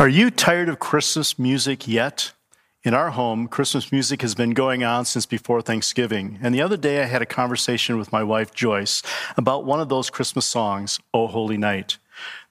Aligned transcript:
Are 0.00 0.08
you 0.08 0.30
tired 0.30 0.68
of 0.68 0.78
Christmas 0.78 1.40
music 1.40 1.88
yet? 1.88 2.30
In 2.84 2.94
our 2.94 3.10
home, 3.10 3.48
Christmas 3.48 3.90
music 3.90 4.22
has 4.22 4.36
been 4.36 4.52
going 4.52 4.84
on 4.84 5.04
since 5.04 5.26
before 5.26 5.60
Thanksgiving. 5.60 6.38
And 6.40 6.54
the 6.54 6.62
other 6.62 6.76
day, 6.76 7.02
I 7.02 7.06
had 7.06 7.20
a 7.20 7.26
conversation 7.26 7.98
with 7.98 8.12
my 8.12 8.22
wife, 8.22 8.54
Joyce, 8.54 9.02
about 9.36 9.64
one 9.64 9.80
of 9.80 9.88
those 9.88 10.08
Christmas 10.08 10.46
songs, 10.46 11.00
O 11.12 11.26
Holy 11.26 11.56
Night. 11.56 11.98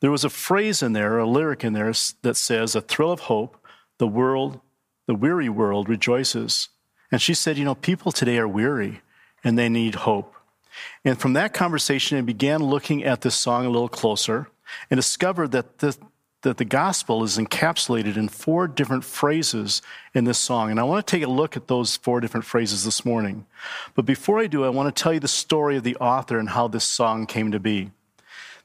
There 0.02 0.12
was 0.12 0.26
a 0.26 0.30
phrase 0.30 0.84
in 0.84 0.92
there, 0.92 1.20
a 1.20 1.26
lyric 1.26 1.64
in 1.64 1.72
there 1.72 1.94
that 2.22 2.36
says, 2.36 2.76
A 2.76 2.82
thrill 2.82 3.14
of 3.14 3.22
hope, 3.22 3.56
the 3.98 4.10
world, 4.10 4.60
the 5.06 5.16
weary 5.16 5.48
world 5.48 5.88
rejoices. 5.88 6.68
And 7.14 7.22
she 7.22 7.34
said, 7.34 7.58
You 7.58 7.64
know, 7.64 7.76
people 7.76 8.12
today 8.12 8.40
are 8.40 8.48
weary 8.48 9.00
and 9.42 9.58
they 9.58 9.70
need 9.70 9.96
hope. 9.96 10.36
And 11.06 11.18
from 11.18 11.32
that 11.32 11.54
conversation, 11.54 12.18
I 12.18 12.22
began 12.24 12.62
looking 12.62 13.06
at 13.06 13.22
this 13.22 13.36
song 13.36 13.66
a 13.66 13.70
little 13.70 13.88
closer 13.88 14.50
and 14.92 14.98
discovered 14.98 15.54
that 15.54 15.78
the, 15.78 15.98
that 16.42 16.58
the 16.58 16.66
gospel 16.66 17.24
is 17.24 17.38
encapsulated 17.38 18.16
in 18.16 18.30
four 18.30 18.68
different 18.68 19.04
phrases 19.04 19.82
in 20.14 20.26
this 20.26 20.38
song. 20.38 20.70
And 20.70 20.80
I 20.80 20.84
want 20.84 21.06
to 21.06 21.12
take 21.12 21.24
a 21.24 21.30
look 21.30 21.58
at 21.58 21.68
those 21.68 21.98
four 21.98 22.20
different 22.20 22.46
phrases 22.46 22.86
this 22.86 23.04
morning. 23.04 23.46
But 23.96 24.06
before 24.06 24.40
I 24.40 24.48
do, 24.48 24.64
I 24.64 24.70
want 24.70 24.94
to 24.94 25.04
tell 25.04 25.14
you 25.14 25.20
the 25.20 25.28
story 25.28 25.78
of 25.78 25.84
the 25.84 25.96
author 25.98 26.38
and 26.38 26.50
how 26.50 26.68
this 26.68 26.86
song 26.86 27.26
came 27.26 27.52
to 27.52 27.60
be. 27.60 27.92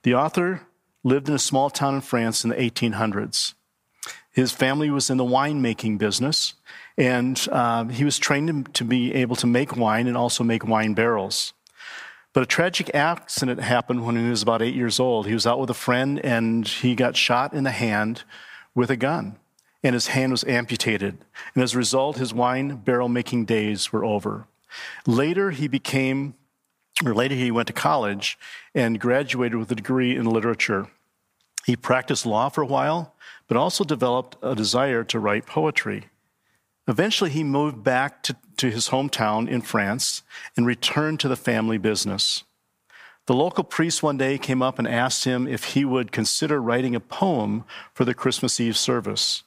The 0.02 0.14
author 0.14 0.62
lived 1.02 1.28
in 1.28 1.34
a 1.34 1.38
small 1.38 1.70
town 1.70 1.94
in 1.94 2.00
France 2.00 2.44
in 2.44 2.50
the 2.50 2.56
1800s. 2.56 3.54
His 4.30 4.52
family 4.52 4.90
was 4.90 5.10
in 5.10 5.18
the 5.18 5.24
winemaking 5.24 5.98
business, 5.98 6.54
and 6.96 7.46
uh, 7.52 7.84
he 7.84 8.04
was 8.04 8.18
trained 8.18 8.74
to 8.74 8.84
be 8.84 9.14
able 9.14 9.36
to 9.36 9.46
make 9.46 9.76
wine 9.76 10.06
and 10.06 10.16
also 10.16 10.42
make 10.42 10.66
wine 10.66 10.94
barrels. 10.94 11.52
But 12.32 12.42
a 12.42 12.46
tragic 12.46 12.94
accident 12.94 13.60
happened 13.60 14.06
when 14.06 14.16
he 14.16 14.28
was 14.28 14.42
about 14.42 14.62
eight 14.62 14.74
years 14.74 14.98
old. 14.98 15.26
He 15.26 15.34
was 15.34 15.46
out 15.46 15.60
with 15.60 15.68
a 15.68 15.74
friend 15.74 16.18
and 16.24 16.66
he 16.66 16.94
got 16.94 17.16
shot 17.16 17.52
in 17.52 17.64
the 17.64 17.70
hand 17.70 18.24
with 18.74 18.90
a 18.90 18.96
gun, 18.96 19.36
and 19.82 19.92
his 19.92 20.08
hand 20.08 20.32
was 20.32 20.44
amputated. 20.44 21.18
And 21.54 21.62
as 21.62 21.74
a 21.74 21.78
result, 21.78 22.16
his 22.16 22.32
wine 22.32 22.76
barrel 22.76 23.08
making 23.08 23.44
days 23.44 23.92
were 23.92 24.04
over. 24.04 24.46
Later, 25.06 25.50
he 25.50 25.68
became, 25.68 26.34
or 27.04 27.14
later, 27.14 27.34
he 27.34 27.50
went 27.50 27.66
to 27.66 27.74
college 27.74 28.38
and 28.74 28.98
graduated 28.98 29.58
with 29.58 29.70
a 29.70 29.74
degree 29.74 30.16
in 30.16 30.24
literature. 30.24 30.88
He 31.66 31.76
practiced 31.76 32.24
law 32.24 32.48
for 32.48 32.62
a 32.62 32.66
while, 32.66 33.14
but 33.46 33.58
also 33.58 33.84
developed 33.84 34.36
a 34.42 34.54
desire 34.54 35.04
to 35.04 35.18
write 35.18 35.44
poetry. 35.44 36.08
Eventually, 36.88 37.30
he 37.30 37.44
moved 37.44 37.84
back 37.84 38.22
to, 38.24 38.36
to 38.56 38.70
his 38.70 38.88
hometown 38.88 39.48
in 39.48 39.62
France 39.62 40.22
and 40.56 40.66
returned 40.66 41.20
to 41.20 41.28
the 41.28 41.36
family 41.36 41.78
business. 41.78 42.44
The 43.26 43.34
local 43.34 43.62
priest 43.62 44.02
one 44.02 44.16
day 44.16 44.36
came 44.36 44.62
up 44.62 44.80
and 44.80 44.88
asked 44.88 45.24
him 45.24 45.46
if 45.46 45.64
he 45.64 45.84
would 45.84 46.10
consider 46.10 46.60
writing 46.60 46.96
a 46.96 47.00
poem 47.00 47.64
for 47.94 48.04
the 48.04 48.14
Christmas 48.14 48.58
Eve 48.58 48.76
service. 48.76 49.44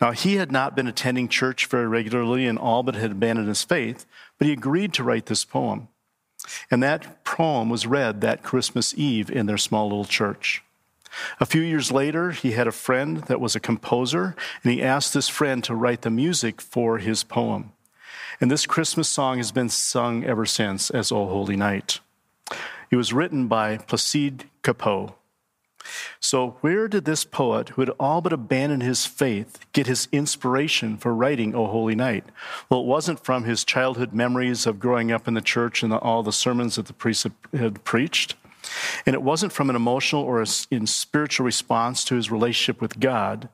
Now, 0.00 0.12
he 0.12 0.36
had 0.36 0.52
not 0.52 0.76
been 0.76 0.86
attending 0.86 1.28
church 1.28 1.66
very 1.66 1.88
regularly 1.88 2.46
and 2.46 2.58
all 2.58 2.84
but 2.84 2.94
had 2.94 3.10
abandoned 3.10 3.48
his 3.48 3.64
faith, 3.64 4.06
but 4.38 4.46
he 4.46 4.52
agreed 4.52 4.92
to 4.94 5.02
write 5.02 5.26
this 5.26 5.44
poem. 5.44 5.88
And 6.70 6.80
that 6.84 7.24
poem 7.24 7.68
was 7.68 7.86
read 7.86 8.20
that 8.20 8.44
Christmas 8.44 8.94
Eve 8.96 9.28
in 9.30 9.46
their 9.46 9.58
small 9.58 9.88
little 9.88 10.04
church. 10.04 10.62
A 11.40 11.46
few 11.46 11.62
years 11.62 11.90
later, 11.90 12.30
he 12.30 12.52
had 12.52 12.66
a 12.66 12.72
friend 12.72 13.18
that 13.22 13.40
was 13.40 13.56
a 13.56 13.60
composer, 13.60 14.34
and 14.62 14.72
he 14.72 14.82
asked 14.82 15.14
this 15.14 15.28
friend 15.28 15.62
to 15.64 15.74
write 15.74 16.02
the 16.02 16.10
music 16.10 16.60
for 16.60 16.98
his 16.98 17.24
poem. 17.24 17.72
And 18.40 18.50
this 18.50 18.66
Christmas 18.66 19.08
song 19.08 19.38
has 19.38 19.52
been 19.52 19.68
sung 19.68 20.24
ever 20.24 20.46
since 20.46 20.90
as 20.90 21.10
O 21.10 21.26
Holy 21.26 21.56
Night. 21.56 22.00
It 22.90 22.96
was 22.96 23.12
written 23.12 23.48
by 23.48 23.78
Placide 23.78 24.44
Cappeau. 24.62 25.14
So, 26.20 26.56
where 26.60 26.88
did 26.88 27.04
this 27.04 27.24
poet, 27.24 27.70
who 27.70 27.82
had 27.82 27.90
all 27.98 28.20
but 28.20 28.32
abandoned 28.32 28.82
his 28.82 29.06
faith, 29.06 29.64
get 29.72 29.86
his 29.86 30.08
inspiration 30.12 30.96
for 30.96 31.14
writing 31.14 31.54
O 31.54 31.66
Holy 31.66 31.94
Night? 31.94 32.24
Well, 32.68 32.80
it 32.80 32.86
wasn't 32.86 33.24
from 33.24 33.44
his 33.44 33.64
childhood 33.64 34.12
memories 34.12 34.66
of 34.66 34.80
growing 34.80 35.10
up 35.10 35.26
in 35.26 35.34
the 35.34 35.40
church 35.40 35.82
and 35.82 35.92
all 35.92 36.22
the 36.22 36.32
sermons 36.32 36.76
that 36.76 36.86
the 36.86 36.92
priest 36.92 37.26
had 37.52 37.84
preached. 37.84 38.34
And 39.06 39.14
it 39.14 39.22
wasn't 39.22 39.52
from 39.52 39.70
an 39.70 39.76
emotional 39.76 40.22
or 40.22 40.42
a, 40.42 40.46
in 40.70 40.86
spiritual 40.86 41.46
response 41.46 42.04
to 42.04 42.14
his 42.14 42.30
relationship 42.30 42.80
with 42.80 43.00
God, 43.00 43.48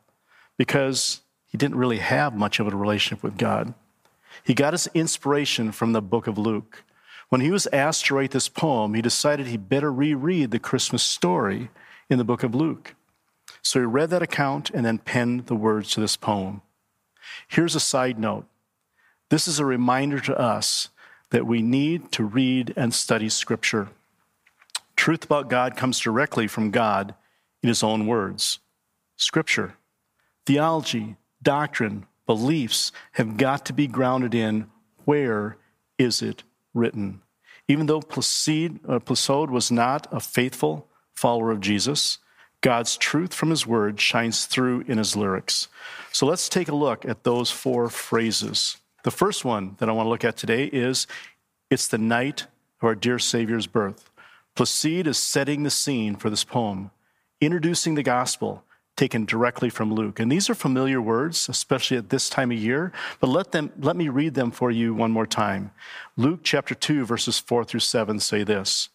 because 0.57 1.21
he 1.47 1.59
didn't 1.59 1.77
really 1.77 1.99
have 1.99 2.35
much 2.35 2.61
of 2.61 2.67
a 2.67 2.77
relationship 2.77 3.23
with 3.23 3.37
God. 3.37 3.75
He 4.43 4.55
got 4.55 4.75
his 4.75 4.89
inspiration 4.95 5.73
from 5.73 5.93
the 5.93 6.03
book 6.03 6.27
of 6.27 6.39
Luke. 6.39 6.85
When 7.29 7.41
he 7.41 7.51
was 7.51 7.67
asked 7.73 8.07
to 8.07 8.15
write 8.15 8.33
this 8.33 8.49
poem, 8.49 8.95
he 8.95 9.03
decided 9.03 9.47
he'd 9.47 9.69
better 9.69 9.93
reread 9.93 10.51
the 10.51 10.59
Christmas 10.59 11.03
story 11.03 11.71
in 12.11 12.19
the 12.19 12.25
book 12.25 12.43
of 12.43 12.55
Luke. 12.55 12.95
So 13.63 13.81
he 13.81 13.87
read 13.87 14.11
that 14.11 14.23
account 14.23 14.71
and 14.71 14.85
then 14.85 14.99
penned 14.99 15.47
the 15.47 15.57
words 15.57 15.91
to 15.91 16.01
this 16.01 16.17
poem. 16.17 16.63
Here's 17.49 17.75
a 17.75 17.81
side 17.81 18.19
note 18.19 18.47
this 19.31 19.49
is 19.49 19.59
a 19.59 19.65
reminder 19.65 20.21
to 20.21 20.39
us 20.39 20.91
that 21.31 21.47
we 21.47 21.63
need 21.63 22.13
to 22.13 22.25
read 22.25 22.73
and 22.77 22.95
study 22.95 23.29
Scripture. 23.29 23.89
Truth 25.05 25.27
about 25.27 25.51
God 25.51 25.77
comes 25.77 26.01
directly 26.01 26.47
from 26.47 26.71
God 26.71 27.15
in 27.63 27.69
His 27.69 27.83
own 27.83 28.07
words. 28.07 28.61
Scripture, 29.19 29.75
theology, 30.47 31.17
doctrine, 31.43 32.07
beliefs 32.25 32.91
have 33.13 33.37
got 33.37 33.67
to 33.67 33.75
be 33.75 33.87
grounded 33.87 34.35
in 34.35 34.71
where 35.05 35.59
is 35.99 36.23
it 36.23 36.43
written? 36.73 37.21
Even 37.69 37.85
though 37.85 38.01
Placide, 38.01 38.81
uh, 38.89 38.99
Placide 38.99 39.51
was 39.51 39.71
not 39.71 40.07
a 40.11 40.21
faithful 40.21 40.89
follower 41.13 41.51
of 41.51 41.61
Jesus, 41.61 42.17
God's 42.63 42.97
truth 42.97 43.35
from 43.35 43.51
His 43.51 43.67
Word 43.67 44.01
shines 44.01 44.47
through 44.47 44.87
in 44.89 44.97
His 44.97 45.15
lyrics. 45.15 45.69
So 46.13 46.25
let's 46.25 46.49
take 46.49 46.69
a 46.69 46.75
look 46.75 47.05
at 47.05 47.25
those 47.25 47.51
four 47.51 47.91
phrases. 47.91 48.79
The 49.03 49.11
first 49.11 49.45
one 49.45 49.77
that 49.81 49.91
I 49.91 49.93
want 49.93 50.07
to 50.07 50.11
look 50.11 50.25
at 50.25 50.39
today 50.39 50.65
is 50.65 51.07
It's 51.69 51.89
the 51.89 51.99
night 51.99 52.47
of 52.81 52.87
our 52.87 52.95
dear 52.95 53.19
Savior's 53.19 53.67
birth. 53.67 54.11
Placide 54.55 55.07
is 55.07 55.19
setting 55.19 55.63
the 55.63 55.71
scene 55.71 56.15
for 56.17 56.31
this 56.31 56.45
poem, 56.45 56.91
introducing 57.41 57.95
the 57.95 58.03
gospel 58.03 58.65
taken 58.97 59.25
directly 59.25 59.69
from 59.69 59.93
Luke. 59.93 60.21
And 60.21 60.31
these 60.31 60.49
are 60.49 60.55
familiar 60.55 61.01
words, 61.01 61.49
especially 61.49 61.97
at 61.97 62.11
this 62.11 62.31
time 62.31 62.53
of 62.53 62.59
year, 62.59 62.93
but 63.21 63.29
let 63.29 63.53
them 63.53 63.73
let 63.79 63.97
me 63.97 64.09
read 64.09 64.35
them 64.35 64.51
for 64.51 64.71
you 64.71 64.95
one 64.95 65.11
more 65.11 65.27
time. 65.27 65.73
Luke 66.17 66.41
chapter 66.43 66.75
2 66.75 67.05
verses 67.05 67.39
4 67.39 67.65
through 67.65 67.81
7 67.81 68.21
say 68.21 68.45
this. 68.45 68.91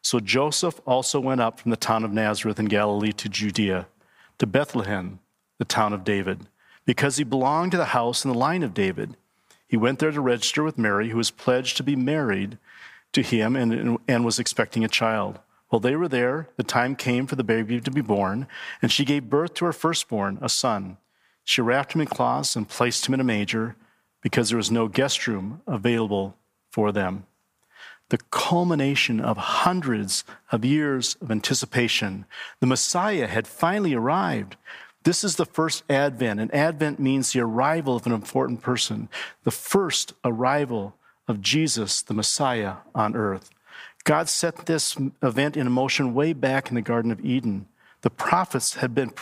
So 0.00 0.20
Joseph 0.20 0.80
also 0.86 1.20
went 1.20 1.40
up 1.40 1.60
from 1.60 1.70
the 1.70 1.76
town 1.76 2.04
of 2.04 2.12
Nazareth 2.12 2.58
in 2.58 2.66
Galilee 2.66 3.12
to 3.12 3.28
Judea, 3.28 3.86
to 4.38 4.46
Bethlehem, 4.46 5.20
the 5.58 5.64
town 5.64 5.92
of 5.92 6.04
David, 6.04 6.46
because 6.84 7.16
he 7.16 7.24
belonged 7.24 7.72
to 7.72 7.78
the 7.78 7.86
house 7.86 8.24
and 8.24 8.34
the 8.34 8.38
line 8.38 8.62
of 8.62 8.74
David. 8.74 9.16
He 9.68 9.76
went 9.76 10.00
there 10.00 10.10
to 10.10 10.20
register 10.20 10.62
with 10.62 10.76
Mary, 10.76 11.10
who 11.10 11.16
was 11.16 11.30
pledged 11.30 11.76
to 11.76 11.82
be 11.82 11.96
married 11.96 12.58
to 13.12 13.22
him 13.22 13.56
and, 13.56 13.98
and 14.08 14.24
was 14.24 14.38
expecting 14.38 14.84
a 14.84 14.88
child. 14.88 15.38
While 15.68 15.80
they 15.80 15.96
were 15.96 16.08
there, 16.08 16.48
the 16.56 16.62
time 16.62 16.96
came 16.96 17.26
for 17.26 17.36
the 17.36 17.44
baby 17.44 17.80
to 17.80 17.90
be 17.90 18.02
born, 18.02 18.46
and 18.82 18.92
she 18.92 19.04
gave 19.04 19.30
birth 19.30 19.54
to 19.54 19.64
her 19.64 19.72
firstborn, 19.72 20.38
a 20.42 20.48
son. 20.48 20.98
She 21.44 21.60
wrapped 21.60 21.94
him 21.94 22.02
in 22.02 22.08
cloths 22.08 22.56
and 22.56 22.68
placed 22.68 23.06
him 23.06 23.14
in 23.14 23.20
a 23.20 23.24
manger 23.24 23.76
because 24.20 24.48
there 24.48 24.58
was 24.58 24.70
no 24.70 24.86
guest 24.88 25.26
room 25.26 25.62
available 25.66 26.36
for 26.70 26.92
them. 26.92 27.26
The 28.10 28.18
culmination 28.30 29.18
of 29.18 29.36
hundreds 29.36 30.24
of 30.50 30.64
years 30.64 31.16
of 31.20 31.30
anticipation. 31.30 32.26
The 32.60 32.66
Messiah 32.66 33.26
had 33.26 33.46
finally 33.46 33.94
arrived. 33.94 34.56
This 35.04 35.24
is 35.24 35.36
the 35.36 35.46
first 35.46 35.82
Advent, 35.90 36.38
and 36.38 36.54
Advent 36.54 37.00
means 37.00 37.32
the 37.32 37.40
arrival 37.40 37.96
of 37.96 38.06
an 38.06 38.12
important 38.12 38.60
person, 38.60 39.08
the 39.42 39.50
first 39.50 40.12
arrival 40.24 40.94
of 41.28 41.40
Jesus, 41.40 42.02
the 42.02 42.14
Messiah, 42.14 42.76
on 42.94 43.16
earth. 43.16 43.50
God 44.04 44.28
set 44.28 44.66
this 44.66 44.96
event 45.22 45.56
in 45.56 45.70
motion 45.70 46.14
way 46.14 46.32
back 46.32 46.68
in 46.68 46.74
the 46.74 46.82
Garden 46.82 47.10
of 47.10 47.24
Eden. 47.24 47.66
The 48.00 48.10
prophets 48.10 48.74
had 48.74 48.94
been 48.94 49.12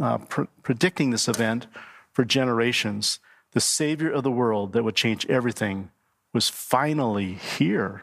uh, 0.00 0.18
predicting 0.62 1.10
this 1.10 1.28
event 1.28 1.66
for 2.12 2.24
generations. 2.24 3.20
The 3.52 3.60
Savior 3.60 4.10
of 4.10 4.24
the 4.24 4.30
world 4.30 4.72
that 4.72 4.82
would 4.82 4.96
change 4.96 5.26
everything 5.26 5.90
was 6.32 6.48
finally 6.48 7.34
here. 7.34 8.02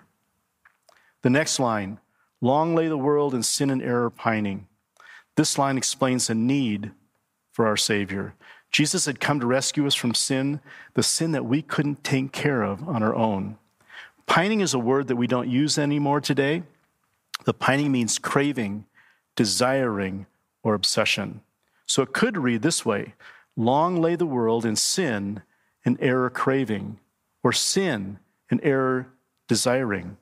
The 1.22 1.30
next 1.30 1.60
line 1.60 2.00
long 2.42 2.76
lay 2.76 2.88
the 2.88 2.98
world 2.98 3.34
in 3.34 3.44
sin 3.44 3.70
and 3.70 3.82
error 3.82 4.10
pining. 4.10 4.68
This 5.36 5.58
line 5.58 5.78
explains 5.78 6.28
the 6.28 6.36
need 6.36 6.92
for 7.52 7.68
our 7.68 7.78
Savior. 7.78 8.36
Jesus 8.72 9.06
had 9.06 9.20
come 9.20 9.40
to 9.40 9.48
rescue 9.48 9.88
us 9.88 9.96
from 9.96 10.14
sin, 10.14 10.60
the 10.94 11.04
sin 11.04 11.32
that 11.32 11.46
we 11.46 11.62
couldn't 11.62 12.04
take 12.04 12.32
care 12.32 12.62
of 12.62 12.88
on 12.88 13.02
our 13.02 13.16
own. 13.16 13.58
Pining 14.26 14.62
is 14.62 14.74
a 14.74 14.80
word 14.80 15.08
that 15.08 15.16
we 15.16 15.28
don't 15.28 15.50
use 15.50 15.78
anymore 15.78 16.22
today. 16.22 16.64
The 17.46 17.54
pining 17.54 17.92
means 17.92 18.20
craving, 18.20 18.86
desiring, 19.36 20.28
or 20.62 20.76
obsession. 20.76 21.42
So 21.88 22.04
it 22.04 22.14
could 22.14 22.38
read 22.38 22.62
this 22.62 22.86
way 22.86 23.16
Long 23.56 24.00
lay 24.00 24.16
the 24.16 24.26
world 24.26 24.66
in 24.66 24.76
sin 24.76 25.42
and 25.84 25.98
error 26.00 26.30
craving, 26.30 27.00
or 27.44 27.52
sin 27.52 28.20
and 28.52 28.60
error 28.64 29.08
desiring, 29.48 30.18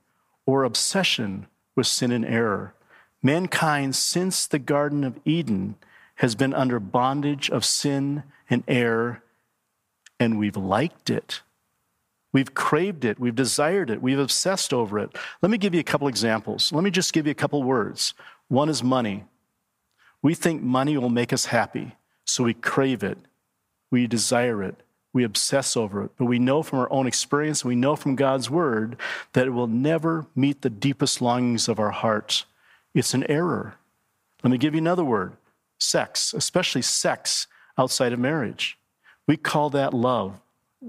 or 0.46 0.64
obsession 0.64 1.48
with 1.76 1.88
sin 1.88 2.12
and 2.12 2.26
error. 2.26 2.74
Mankind, 3.22 3.96
since 3.96 4.48
the 4.48 4.60
Garden 4.60 5.04
of 5.04 5.20
Eden, 5.26 5.76
has 6.16 6.36
been 6.36 6.54
under 6.54 6.80
bondage 6.80 7.50
of 7.50 7.66
sin 7.66 8.24
and 8.50 8.64
error, 8.68 9.22
and 10.20 10.38
we've 10.38 10.58
liked 10.58 11.10
it. 11.10 11.42
We've 12.34 12.54
craved 12.54 13.06
it. 13.06 13.20
We've 13.20 13.36
desired 13.36 13.90
it. 13.90 14.02
We've 14.02 14.20
obsessed 14.20 14.74
over 14.74 15.00
it. 15.00 15.18
Let 15.42 15.50
me 15.50 15.58
give 15.58 15.74
you 15.74 15.80
a 15.80 15.84
couple 15.84 16.08
examples. 16.08 16.72
Let 16.72 16.84
me 16.84 16.92
just 16.92 17.14
give 17.14 17.26
you 17.26 17.32
a 17.32 17.36
couple 17.36 17.64
words. 17.64 18.14
One 18.48 18.70
is 18.70 18.84
money. 18.84 19.26
We 20.22 20.34
think 20.34 20.62
money 20.62 20.98
will 20.98 21.10
make 21.10 21.32
us 21.32 21.46
happy, 21.46 21.96
so 22.26 22.44
we 22.44 22.54
crave 22.54 23.04
it. 23.04 23.18
We 23.92 24.08
desire 24.08 24.62
it. 24.62 24.76
We 25.14 25.24
obsess 25.24 25.78
over 25.78 26.04
it. 26.04 26.12
But 26.18 26.26
we 26.26 26.38
know 26.38 26.64
from 26.64 26.80
our 26.80 26.92
own 26.92 27.08
experience, 27.08 27.64
we 27.64 27.76
know 27.76 27.96
from 27.96 28.16
God's 28.16 28.50
word, 28.50 28.98
that 29.34 29.48
it 29.48 29.52
will 29.52 29.68
never 29.68 30.28
meet 30.36 30.62
the 30.62 30.70
deepest 30.70 31.22
longings 31.22 31.68
of 31.68 31.80
our 31.80 31.92
hearts. 31.92 32.46
It's 32.94 33.14
an 33.14 33.24
error. 33.30 33.76
Let 34.44 34.52
me 34.52 34.58
give 34.58 34.74
you 34.74 34.80
another 34.80 35.04
word 35.04 35.34
sex, 35.80 36.34
especially 36.34 36.82
sex 36.82 37.48
outside 37.78 38.14
of 38.14 38.20
marriage. 38.20 38.78
We 39.28 39.38
call 39.38 39.70
that 39.72 39.94
love. 39.94 40.40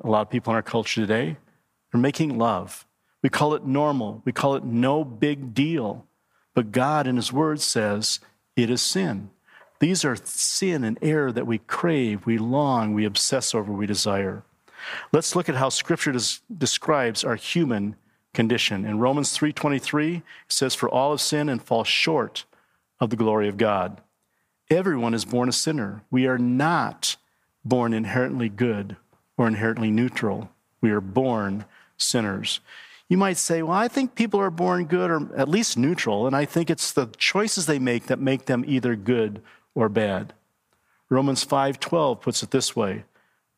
A 0.03 0.09
lot 0.09 0.23
of 0.23 0.31
people 0.31 0.53
in 0.53 0.57
our 0.57 0.63
culture 0.63 1.01
today 1.01 1.37
are 1.93 2.01
making 2.01 2.39
love. 2.39 2.87
We 3.23 3.29
call 3.29 3.55
it 3.55 3.65
normal. 3.65 4.23
We 4.25 4.33
call 4.33 4.55
it 4.55 4.65
no 4.65 5.05
big 5.05 5.55
deal. 5.55 6.07
But 6.55 6.73
God 6.73 7.07
in 7.07 7.17
His 7.17 7.33
Word 7.33 7.61
says 7.61 8.21
it 8.57 8.71
is 8.71 8.83
sin. 8.83 9.31
These 9.81 10.05
are 10.05 10.17
sin 10.17 10.85
and 10.85 10.99
error 11.03 11.31
that 11.31 11.47
we 11.47 11.59
crave, 11.59 12.27
we 12.27 12.37
long, 12.39 12.95
we 12.95 13.05
obsess 13.05 13.55
over, 13.55 13.73
we 13.73 13.87
desire. 13.87 14.43
Let's 15.13 15.37
look 15.37 15.49
at 15.49 15.55
how 15.55 15.69
Scripture 15.69 16.13
des- 16.13 16.41
describes 16.57 17.25
our 17.25 17.37
human 17.37 17.97
condition. 18.35 18.85
In 18.85 18.99
Romans 18.99 19.33
3:23, 19.33 20.17
it 20.17 20.23
says, 20.53 20.75
"For 20.75 20.89
all 20.89 21.13
have 21.13 21.21
sinned 21.21 21.51
and 21.51 21.63
fall 21.63 21.85
short 21.85 22.45
of 23.01 23.11
the 23.11 23.17
glory 23.17 23.49
of 23.49 23.57
God." 23.57 24.01
Everyone 24.71 25.15
is 25.15 25.25
born 25.25 25.49
a 25.49 25.53
sinner. 25.53 26.03
We 26.11 26.27
are 26.27 26.39
not 26.39 27.17
born 27.65 27.95
inherently 27.95 28.49
good 28.49 28.97
or 29.37 29.49
inherently 29.49 29.91
neutral. 29.91 30.51
We 30.81 30.91
are 30.91 31.01
born 31.01 31.65
sinners. 31.97 32.61
You 33.09 33.17
might 33.17 33.39
say, 33.39 33.63
well, 33.63 33.77
I 33.77 33.89
think 33.89 34.15
people 34.15 34.41
are 34.41 34.51
born 34.51 34.85
good 34.85 35.11
or 35.11 35.35
at 35.35 35.49
least 35.49 35.79
neutral, 35.79 36.27
and 36.27 36.37
I 36.37 36.45
think 36.45 36.69
it's 36.69 36.93
the 36.93 37.07
choices 37.17 37.65
they 37.65 37.79
make 37.79 38.07
that 38.07 38.21
make 38.21 38.45
them 38.45 38.65
either 38.67 38.95
good 38.95 39.41
or 39.75 39.89
bad. 39.89 40.35
Romans 41.09 41.45
5:12 41.45 42.21
puts 42.21 42.43
it 42.43 42.51
this 42.51 42.77
way: 42.77 43.05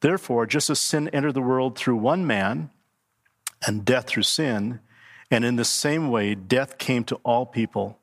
Therefore, 0.01 0.47
just 0.47 0.71
as 0.71 0.79
sin 0.79 1.09
entered 1.09 1.35
the 1.35 1.43
world 1.43 1.77
through 1.77 1.97
one 1.97 2.25
man, 2.25 2.71
and 3.67 3.85
death 3.85 4.07
through 4.07 4.23
sin, 4.23 4.79
and 5.31 5.45
in 5.45 5.57
the 5.57 5.65
same 5.65 6.11
way 6.11 6.37
death 6.37 6.79
came 6.79 7.03
to 7.05 7.17
all 7.25 7.45
people 7.45 7.99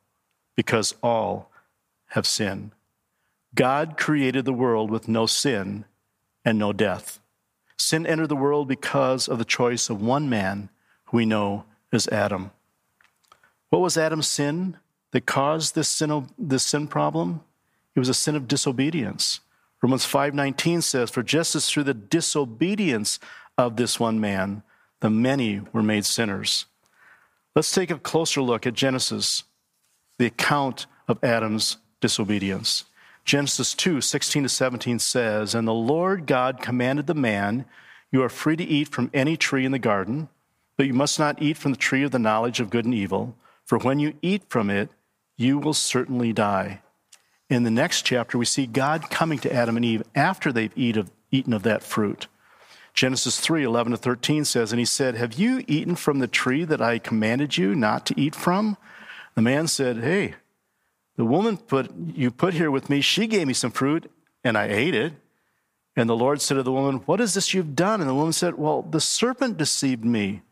because 0.58 0.94
all 1.02 1.50
have 2.08 2.28
sinned. 2.28 2.72
God 3.58 3.98
created 3.98 4.46
the 4.46 4.54
world 4.54 4.92
with 4.92 5.08
no 5.08 5.26
sin 5.26 5.86
and 6.46 6.60
no 6.60 6.72
death. 6.72 7.20
Sin 7.76 8.06
entered 8.06 8.28
the 8.28 8.36
world 8.36 8.68
because 8.68 9.28
of 9.28 9.40
the 9.40 9.46
choice 9.46 9.90
of 9.90 10.00
one 10.00 10.30
man 10.30 10.70
who 11.06 11.18
we 11.18 11.26
know 11.26 11.66
as 11.92 12.08
Adam. 12.10 12.52
What 13.70 13.80
was 13.80 13.98
Adam's 13.98 14.28
sin 14.28 14.78
that 15.12 15.26
caused 15.26 15.74
this 15.74 15.88
sin, 15.88 16.30
this 16.38 16.64
sin 16.64 16.88
problem? 16.88 17.42
It 17.96 18.00
was 18.00 18.10
a 18.10 18.14
sin 18.14 18.36
of 18.36 18.48
disobedience. 18.48 19.40
Romans 19.82 20.06
5:19 20.06 20.84
says, 20.84 21.10
"For 21.10 21.24
just 21.24 21.56
as 21.56 21.68
through 21.68 21.86
the 21.86 21.96
disobedience 21.96 23.20
of 23.58 23.76
this 23.76 24.00
one 24.00 24.20
man, 24.20 24.62
the 25.00 25.10
many 25.10 25.62
were 25.74 25.82
made 25.82 26.06
sinners." 26.06 26.66
Let's 27.56 27.72
take 27.72 27.90
a 27.90 27.98
closer 27.98 28.44
look 28.44 28.68
at 28.68 28.76
Genesis, 28.76 29.46
the 30.20 30.28
account 30.28 30.86
of 31.08 31.24
Adam's 31.24 31.78
disobedience. 32.02 32.86
Genesis 33.28 33.74
2 33.74 34.00
16 34.00 34.44
to 34.44 34.50
17 34.50 35.00
says, 35.00 35.54
And 35.54 35.68
the 35.68 35.74
Lord 35.74 36.26
God 36.26 36.62
commanded 36.62 37.08
the 37.08 37.14
man, 37.14 37.66
You 38.10 38.24
are 38.24 38.30
free 38.30 38.56
to 38.56 38.64
eat 38.64 38.88
from 38.88 39.12
any 39.14 39.36
tree 39.36 39.66
in 39.66 39.74
the 39.74 39.80
garden, 39.80 40.30
but 40.78 40.88
you 40.88 40.94
must 40.94 41.20
not 41.20 41.42
eat 41.42 41.58
from 41.58 41.74
the 41.74 41.78
tree 41.78 42.04
of 42.04 42.12
the 42.12 42.20
knowledge 42.20 42.62
of 42.62 42.70
good 42.70 42.86
and 42.86 42.94
evil, 42.94 43.36
for 43.66 43.80
when 43.80 44.00
you 44.00 44.14
eat 44.22 44.44
from 44.48 44.70
it, 44.70 44.90
you 45.36 45.60
will 45.60 45.74
certainly 45.74 46.32
die. 46.32 46.82
In 47.50 47.64
the 47.64 47.70
next 47.70 48.04
chapter, 48.04 48.38
we 48.38 48.46
see 48.46 48.66
God 48.66 49.10
coming 49.10 49.40
to 49.40 49.54
Adam 49.54 49.76
and 49.76 49.84
Eve 49.84 50.04
after 50.16 50.54
they've 50.54 50.72
eat 50.78 50.96
of, 50.96 51.12
eaten 51.30 51.52
of 51.52 51.64
that 51.64 51.84
fruit. 51.84 52.28
Genesis 52.94 53.42
3 53.42 53.62
11 53.62 53.92
to 53.92 53.98
13 53.98 54.46
says, 54.46 54.72
And 54.72 54.80
he 54.80 54.86
said, 54.86 55.16
Have 55.16 55.34
you 55.34 55.66
eaten 55.68 55.98
from 55.98 56.20
the 56.20 56.28
tree 56.28 56.64
that 56.64 56.82
I 56.82 56.98
commanded 56.98 57.58
you 57.58 57.76
not 57.76 58.06
to 58.06 58.18
eat 58.18 58.36
from? 58.36 58.78
The 59.36 59.42
man 59.42 59.68
said, 59.68 59.98
Hey, 59.98 60.36
the 61.18 61.26
woman 61.26 61.58
put, 61.58 61.92
you 62.16 62.32
put 62.32 62.54
here 62.54 62.72
with 62.72 62.90
me, 62.90 63.02
she 63.02 63.28
gave 63.28 63.48
me 63.48 63.54
some 63.54 63.72
fruit, 63.72 64.10
and 64.44 64.58
I 64.58 64.68
ate 64.68 64.96
it. 64.96 65.14
And 65.96 66.08
the 66.08 66.16
Lord 66.16 66.42
said 66.42 66.56
to 66.56 66.64
the 66.64 66.72
woman, 66.72 66.98
What 67.08 67.20
is 67.20 67.34
this 67.34 67.54
you've 67.54 67.76
done? 67.76 68.00
And 68.00 68.10
the 68.10 68.14
woman 68.16 68.34
said, 68.34 68.56
Well, 68.56 68.84
the 68.84 69.02
serpent 69.02 69.58
deceived 69.58 70.06
me, 70.06 70.44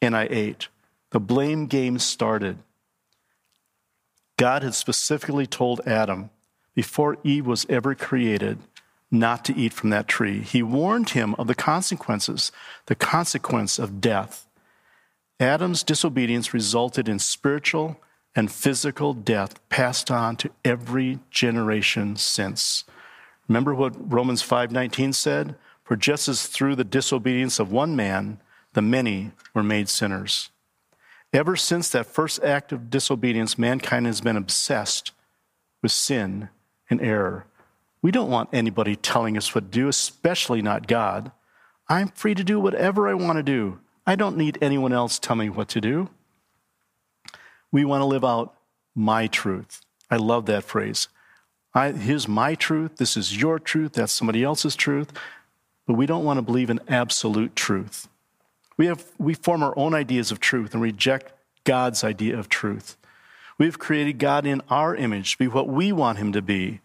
and 0.00 0.16
I 0.16 0.26
ate. 0.30 0.68
The 1.10 1.20
blame 1.20 1.66
game 1.66 1.98
started. 1.98 2.58
God 4.38 4.62
had 4.62 4.74
specifically 4.74 5.46
told 5.46 5.80
Adam, 5.86 6.30
before 6.74 7.18
Eve 7.22 7.46
was 7.46 7.66
ever 7.68 7.94
created, 7.94 8.58
not 9.10 9.44
to 9.44 9.56
eat 9.56 9.72
from 9.72 9.90
that 9.90 10.08
tree. 10.08 10.40
He 10.40 10.62
warned 10.62 11.10
him 11.10 11.34
of 11.34 11.48
the 11.48 11.54
consequences, 11.54 12.52
the 12.86 12.94
consequence 12.94 13.78
of 13.78 14.00
death. 14.00 14.46
Adam's 15.40 15.82
disobedience 15.82 16.54
resulted 16.54 17.08
in 17.08 17.18
spiritual 17.18 18.00
and 18.34 18.50
physical 18.52 19.14
death 19.14 19.66
passed 19.68 20.10
on 20.10 20.36
to 20.36 20.50
every 20.64 21.18
generation 21.30 22.16
since. 22.16 22.84
Remember 23.48 23.74
what 23.74 23.94
Romans 24.12 24.42
5:19 24.42 25.12
said? 25.12 25.56
For 25.84 25.96
just 25.96 26.28
as 26.28 26.46
through 26.46 26.76
the 26.76 26.84
disobedience 26.84 27.58
of 27.58 27.72
one 27.72 27.96
man 27.96 28.40
the 28.74 28.82
many 28.82 29.32
were 29.54 29.62
made 29.62 29.88
sinners. 29.88 30.50
Ever 31.32 31.56
since 31.56 31.88
that 31.90 32.06
first 32.06 32.42
act 32.42 32.72
of 32.72 32.90
disobedience, 32.90 33.58
mankind 33.58 34.06
has 34.06 34.20
been 34.20 34.36
obsessed 34.36 35.12
with 35.82 35.92
sin 35.92 36.48
and 36.88 37.00
error. 37.00 37.46
We 38.00 38.10
don't 38.10 38.30
want 38.30 38.50
anybody 38.52 38.96
telling 38.96 39.36
us 39.36 39.54
what 39.54 39.64
to 39.64 39.78
do, 39.78 39.88
especially 39.88 40.62
not 40.62 40.86
God. 40.86 41.32
I'm 41.88 42.08
free 42.08 42.34
to 42.34 42.44
do 42.44 42.60
whatever 42.60 43.08
I 43.08 43.14
want 43.14 43.36
to 43.38 43.42
do. 43.42 43.80
I 44.06 44.14
don't 44.14 44.36
need 44.36 44.58
anyone 44.62 44.92
else 44.92 45.18
telling 45.18 45.48
me 45.48 45.50
what 45.50 45.68
to 45.70 45.80
do. 45.80 46.08
We 47.72 47.84
want 47.84 48.00
to 48.02 48.06
live 48.06 48.24
out 48.24 48.54
my 48.94 49.26
truth. 49.26 49.82
I 50.10 50.16
love 50.16 50.46
that 50.46 50.64
phrase. 50.64 51.08
I, 51.74 51.92
here's 51.92 52.26
my 52.26 52.54
truth. 52.54 52.96
This 52.96 53.16
is 53.16 53.40
your 53.40 53.58
truth. 53.58 53.92
That's 53.92 54.12
somebody 54.12 54.42
else's 54.42 54.74
truth. 54.74 55.12
But 55.86 55.94
we 55.94 56.06
don't 56.06 56.24
want 56.24 56.38
to 56.38 56.42
believe 56.42 56.70
in 56.70 56.80
absolute 56.88 57.54
truth. 57.54 58.08
We, 58.76 58.86
have, 58.86 59.04
we 59.18 59.34
form 59.34 59.62
our 59.62 59.76
own 59.76 59.94
ideas 59.94 60.30
of 60.30 60.40
truth 60.40 60.72
and 60.72 60.82
reject 60.82 61.32
God's 61.64 62.04
idea 62.04 62.38
of 62.38 62.48
truth. 62.48 62.96
We've 63.58 63.78
created 63.78 64.18
God 64.18 64.46
in 64.46 64.62
our 64.70 64.94
image 64.94 65.32
to 65.32 65.38
be 65.38 65.48
what 65.48 65.68
we 65.68 65.92
want 65.92 66.18
him 66.18 66.32
to 66.32 66.42
be. 66.42 66.80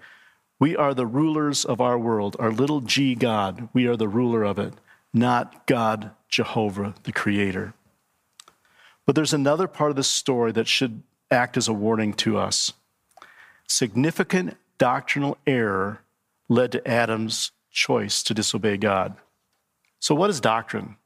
We 0.60 0.75
are 0.75 0.94
the 0.94 1.06
rulers 1.06 1.66
of 1.66 1.80
our 1.80 2.00
world, 2.00 2.36
our 2.40 2.52
little 2.52 2.82
g 2.82 3.16
God. 3.16 3.70
We 3.74 3.86
are 3.86 3.96
the 3.96 4.08
ruler 4.08 4.44
of 4.44 4.58
it, 4.58 4.74
not 5.13 5.68
God, 5.68 6.12
Jehovah, 6.30 6.96
the 7.04 7.12
creator. 7.12 7.74
But 9.05 9.15
there's 9.15 9.33
another 9.33 9.67
part 9.67 9.89
of 9.89 9.95
the 9.95 10.03
story 10.03 10.51
that 10.53 10.67
should 10.67 11.03
act 11.29 11.57
as 11.57 11.67
a 11.67 11.74
warning 11.74 12.13
to 12.13 12.38
us. 12.38 12.74
Significant 13.67 14.57
doctrinal 14.77 15.38
error 15.45 16.01
led 16.50 16.72
to 16.74 16.88
Adam's 16.88 17.51
choice 17.72 18.24
to 18.24 18.33
disobey 18.33 18.77
God. 18.77 19.15
So, 20.00 20.13
what 20.15 20.29
is 20.29 20.39
doctrine? 20.39 20.98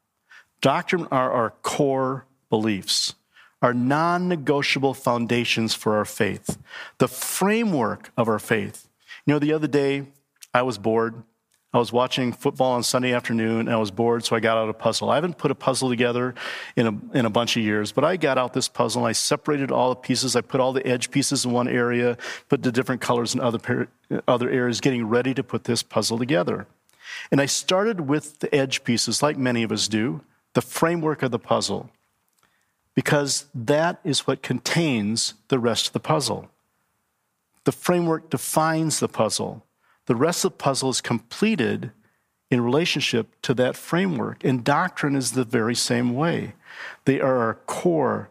Doctrine 0.61 1.07
are 1.11 1.31
our 1.31 1.51
core 1.61 2.25
beliefs, 2.49 3.15
our 3.61 3.73
non 3.73 4.27
negotiable 4.27 4.93
foundations 4.93 5.73
for 5.73 5.95
our 5.95 6.05
faith, 6.05 6.57
the 6.97 7.07
framework 7.07 8.11
of 8.17 8.27
our 8.27 8.39
faith. 8.39 8.89
You 9.25 9.33
know, 9.33 9.39
the 9.39 9.53
other 9.53 9.67
day 9.67 10.07
I 10.53 10.63
was 10.63 10.77
bored 10.77 11.23
I 11.77 11.79
was 11.79 11.93
watching 11.93 12.33
football 12.33 12.71
on 12.71 12.81
Sunday 12.81 13.13
afternoon 13.13 13.61
and 13.61 13.69
I 13.69 13.77
was 13.77 13.91
bored, 13.91 14.25
so 14.25 14.35
I 14.35 14.39
got 14.39 14.57
out 14.57 14.67
a 14.67 14.73
puzzle. 14.73 15.11
I 15.11 15.15
haven't 15.15 15.37
put 15.37 15.51
a 15.51 15.55
puzzle 15.55 15.89
together 15.89 16.33
in 16.75 16.87
a, 16.87 17.17
in 17.17 17.27
a 17.27 17.29
bunch 17.29 17.55
of 17.55 17.61
years, 17.61 17.91
but 17.91 18.03
I 18.03 18.17
got 18.17 18.39
out 18.39 18.53
this 18.53 18.67
puzzle 18.67 19.03
and 19.03 19.09
I 19.09 19.11
separated 19.11 19.71
all 19.71 19.89
the 19.89 19.95
pieces. 19.95 20.35
I 20.35 20.41
put 20.41 20.59
all 20.59 20.73
the 20.73 20.85
edge 20.87 21.11
pieces 21.11 21.45
in 21.45 21.51
one 21.51 21.67
area, 21.67 22.17
put 22.49 22.63
the 22.63 22.71
different 22.71 23.01
colors 23.01 23.35
in 23.35 23.41
other, 23.41 23.89
other 24.27 24.49
areas, 24.49 24.81
getting 24.81 25.07
ready 25.07 25.35
to 25.35 25.43
put 25.43 25.65
this 25.65 25.83
puzzle 25.83 26.17
together. 26.17 26.65
And 27.31 27.39
I 27.39 27.45
started 27.45 28.01
with 28.01 28.39
the 28.39 28.53
edge 28.53 28.83
pieces, 28.83 29.21
like 29.21 29.37
many 29.37 29.61
of 29.61 29.71
us 29.71 29.87
do, 29.87 30.21
the 30.53 30.61
framework 30.63 31.21
of 31.21 31.29
the 31.29 31.37
puzzle, 31.37 31.91
because 32.95 33.45
that 33.53 33.99
is 34.03 34.25
what 34.25 34.41
contains 34.41 35.35
the 35.49 35.59
rest 35.59 35.85
of 35.85 35.93
the 35.93 35.99
puzzle. 35.99 36.49
The 37.65 37.71
framework 37.71 38.31
defines 38.31 38.99
the 38.99 39.07
puzzle. 39.07 39.63
The 40.07 40.15
rest 40.15 40.43
of 40.43 40.51
the 40.51 40.57
puzzle 40.57 40.89
is 40.89 41.01
completed 41.01 41.91
in 42.49 42.61
relationship 42.61 43.27
to 43.43 43.53
that 43.55 43.75
framework. 43.75 44.43
And 44.43 44.63
doctrine 44.63 45.15
is 45.15 45.31
the 45.31 45.43
very 45.43 45.75
same 45.75 46.15
way. 46.15 46.53
They 47.05 47.19
are 47.21 47.37
our 47.37 47.55
core 47.65 48.29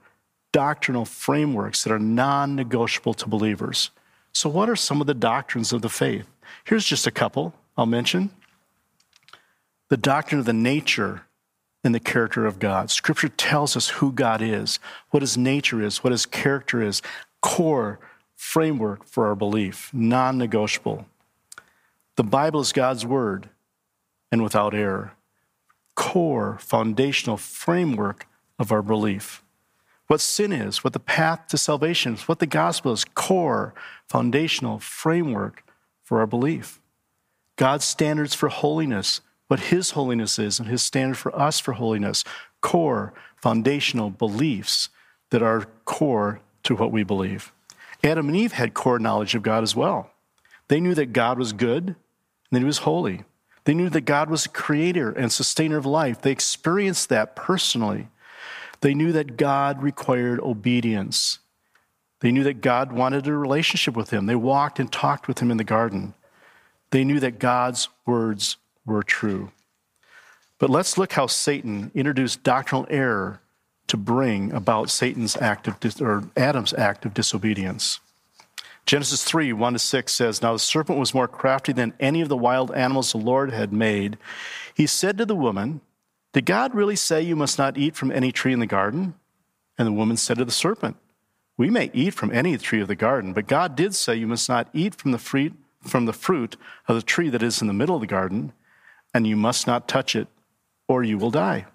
doctrinal 0.53 1.05
frameworks 1.05 1.85
that 1.85 1.93
are 1.93 1.99
non 1.99 2.57
negotiable 2.57 3.15
to 3.15 3.29
believers. 3.29 3.91
So, 4.33 4.49
what 4.49 4.71
are 4.71 4.77
some 4.77 5.01
of 5.01 5.07
the 5.07 5.15
doctrines 5.15 5.73
of 5.73 5.83
the 5.83 5.89
faith? 5.89 6.27
Here's 6.65 6.85
just 6.85 7.07
a 7.07 7.11
couple 7.11 7.55
I'll 7.77 7.87
mention. 7.87 8.31
The 9.89 9.97
doctrine 9.97 10.39
of 10.39 10.47
the 10.47 10.53
nature 10.53 11.23
and 11.85 11.95
the 11.95 12.01
character 12.01 12.47
of 12.47 12.59
God. 12.59 12.91
Scripture 12.91 13.29
tells 13.29 13.77
us 13.77 13.89
who 13.89 14.11
God 14.11 14.43
is, 14.43 14.81
what 15.11 15.23
his 15.23 15.37
nature 15.37 15.83
is, 15.83 16.03
what 16.03 16.11
his 16.11 16.27
character 16.27 16.83
is, 16.83 17.03
core 17.41 18.01
framework 18.35 19.05
for 19.05 19.27
our 19.27 19.35
belief, 19.35 19.91
non 19.93 20.39
negotiable. 20.39 21.07
The 22.17 22.25
Bible 22.25 22.61
is 22.61 22.73
God's 22.73 23.05
word 23.05 23.51
and 24.33 24.43
without 24.43 24.75
error, 24.75 25.13
core, 25.95 26.57
foundational 26.61 27.37
framework 27.37 28.27
of 28.59 28.73
our 28.73 28.83
belief. 28.83 29.43
What 30.07 30.23
sin 30.23 30.51
is, 30.51 30.83
what 30.83 30.95
the 30.95 30.99
path 30.99 31.49
to 31.49 31.59
salvation 31.59 32.15
is, 32.15 32.27
what 32.27 32.39
the 32.39 32.47
gospel 32.47 32.93
is, 32.93 33.05
core, 33.05 33.75
foundational 34.09 34.79
framework 34.79 35.63
for 36.03 36.21
our 36.21 36.27
belief. 36.27 36.81
God's 37.57 37.85
standards 37.85 38.33
for 38.33 38.49
holiness, 38.49 39.21
what 39.49 39.61
His 39.61 39.91
holiness 39.91 40.39
is, 40.39 40.59
and 40.59 40.69
His 40.69 40.83
standard 40.83 41.19
for 41.19 41.39
us 41.39 41.61
for 41.61 41.73
holiness, 41.73 42.25
core, 42.63 43.13
foundational 43.37 44.09
beliefs 44.09 44.89
that 45.31 45.43
are 45.43 45.67
core 45.85 46.41
to 46.63 46.77
what 46.77 46.93
we 46.93 47.03
believe. 47.03 47.53
Adam 48.03 48.29
and 48.29 48.37
Eve 48.37 48.53
had 48.53 48.73
core 48.73 48.99
knowledge 48.99 49.35
of 49.35 49.43
God 49.43 49.63
as 49.63 49.77
well. 49.77 50.11
They 50.69 50.81
knew 50.81 50.95
that 50.95 51.13
God 51.13 51.39
was 51.39 51.53
good 51.53 51.97
that 52.51 52.59
He 52.59 52.65
was 52.65 52.79
holy. 52.79 53.25
They 53.65 53.75
knew 53.75 53.91
that 53.91 54.03
God 54.03 54.31
was 54.31 54.47
a 54.47 54.51
creator 54.51 55.11
and 55.11 55.33
sustainer 55.33 55.77
of 55.77 55.87
life. 55.87 56.21
They 56.21 56.31
experienced 56.31 57.09
that 57.09 57.35
personally. 57.35 58.09
They 58.81 58.95
knew 58.95 59.13
that 59.13 59.37
God 59.37 59.83
required 59.83 60.41
obedience. 60.41 61.41
They 62.21 62.31
knew 62.31 62.45
that 62.45 62.61
God 62.61 62.93
wanted 62.93 63.27
a 63.27 63.33
relationship 63.33 63.97
with 63.97 64.11
Him. 64.11 64.27
They 64.27 64.37
walked 64.37 64.79
and 64.79 64.91
talked 64.91 65.29
with 65.29 65.41
Him 65.41 65.51
in 65.51 65.57
the 65.57 65.65
garden. 65.65 66.15
They 66.91 67.05
knew 67.05 67.21
that 67.21 67.39
God's 67.39 67.89
words 68.07 68.57
were 68.85 69.03
true. 69.03 69.51
But 70.59 70.71
let's 70.71 70.97
look 70.97 71.13
how 71.13 71.27
Satan 71.27 71.91
introduced 71.95 72.43
doctrinal 72.43 72.87
error 72.89 73.41
to 73.89 73.97
bring 73.97 74.53
about 74.53 74.91
Satan's 74.91 75.37
act 75.37 75.69
of 75.69 75.79
dis- 75.81 76.01
or 76.01 76.25
Adam's 76.37 76.73
act 76.75 77.05
of 77.05 77.15
disobedience. 77.15 78.01
Genesis 78.87 79.25
3 79.25 79.53
1 79.53 79.73
to 79.73 79.79
6 79.81 80.15
says, 80.15 80.41
Now 80.41 80.53
the 80.53 80.61
serpent 80.61 80.99
was 80.99 81.13
more 81.13 81.27
crafty 81.27 81.73
than 81.73 81.93
any 81.99 82.21
of 82.21 82.29
the 82.29 82.37
wild 82.37 82.71
animals 82.71 83.11
the 83.11 83.19
Lord 83.19 83.53
had 83.53 83.73
made. 83.73 84.17
He 84.75 84.87
said 84.87 85.19
to 85.19 85.27
the 85.27 85.35
woman, 85.35 85.81
Did 86.33 86.47
God 86.47 86.73
really 86.73 86.95
say 86.95 87.21
you 87.21 87.35
must 87.35 87.59
not 87.59 87.77
eat 87.77 87.97
from 87.97 88.13
any 88.13 88.31
tree 88.31 88.53
in 88.53 88.61
the 88.61 88.67
garden? 88.67 89.15
And 89.77 89.89
the 89.89 89.93
woman 89.93 90.17
said 90.17 90.39
to 90.39 90.45
the 90.45 90.53
serpent, 90.53 90.97
We 91.57 91.69
may 91.69 91.91
eat 91.93 92.15
from 92.15 92.33
any 92.33 92.57
tree 92.59 92.81
of 92.81 92.87
the 92.87 92.95
garden, 92.95 93.33
but 93.33 93.49
God 93.49 93.75
did 93.75 93.95
say 93.95 94.15
you 94.15 94.29
must 94.29 94.49
not 94.49 94.69
eat 94.73 94.95
from 94.95 95.11
the 95.11 95.19
fruit, 95.19 95.55
from 95.83 96.07
the 96.07 96.13
fruit 96.13 96.57
of 96.87 96.95
the 96.95 97.03
tree 97.03 97.29
that 97.29 97.43
is 97.43 97.61
in 97.61 97.67
the 97.67 97.75
middle 97.75 97.97
of 97.97 98.01
the 98.01 98.07
garden, 98.07 98.53
and 99.13 99.27
you 99.27 99.37
must 99.37 99.67
not 99.67 99.89
touch 99.89 100.15
it, 100.15 100.29
or 100.87 101.03
you 101.03 101.19
will 101.19 101.33
die. 101.33 101.67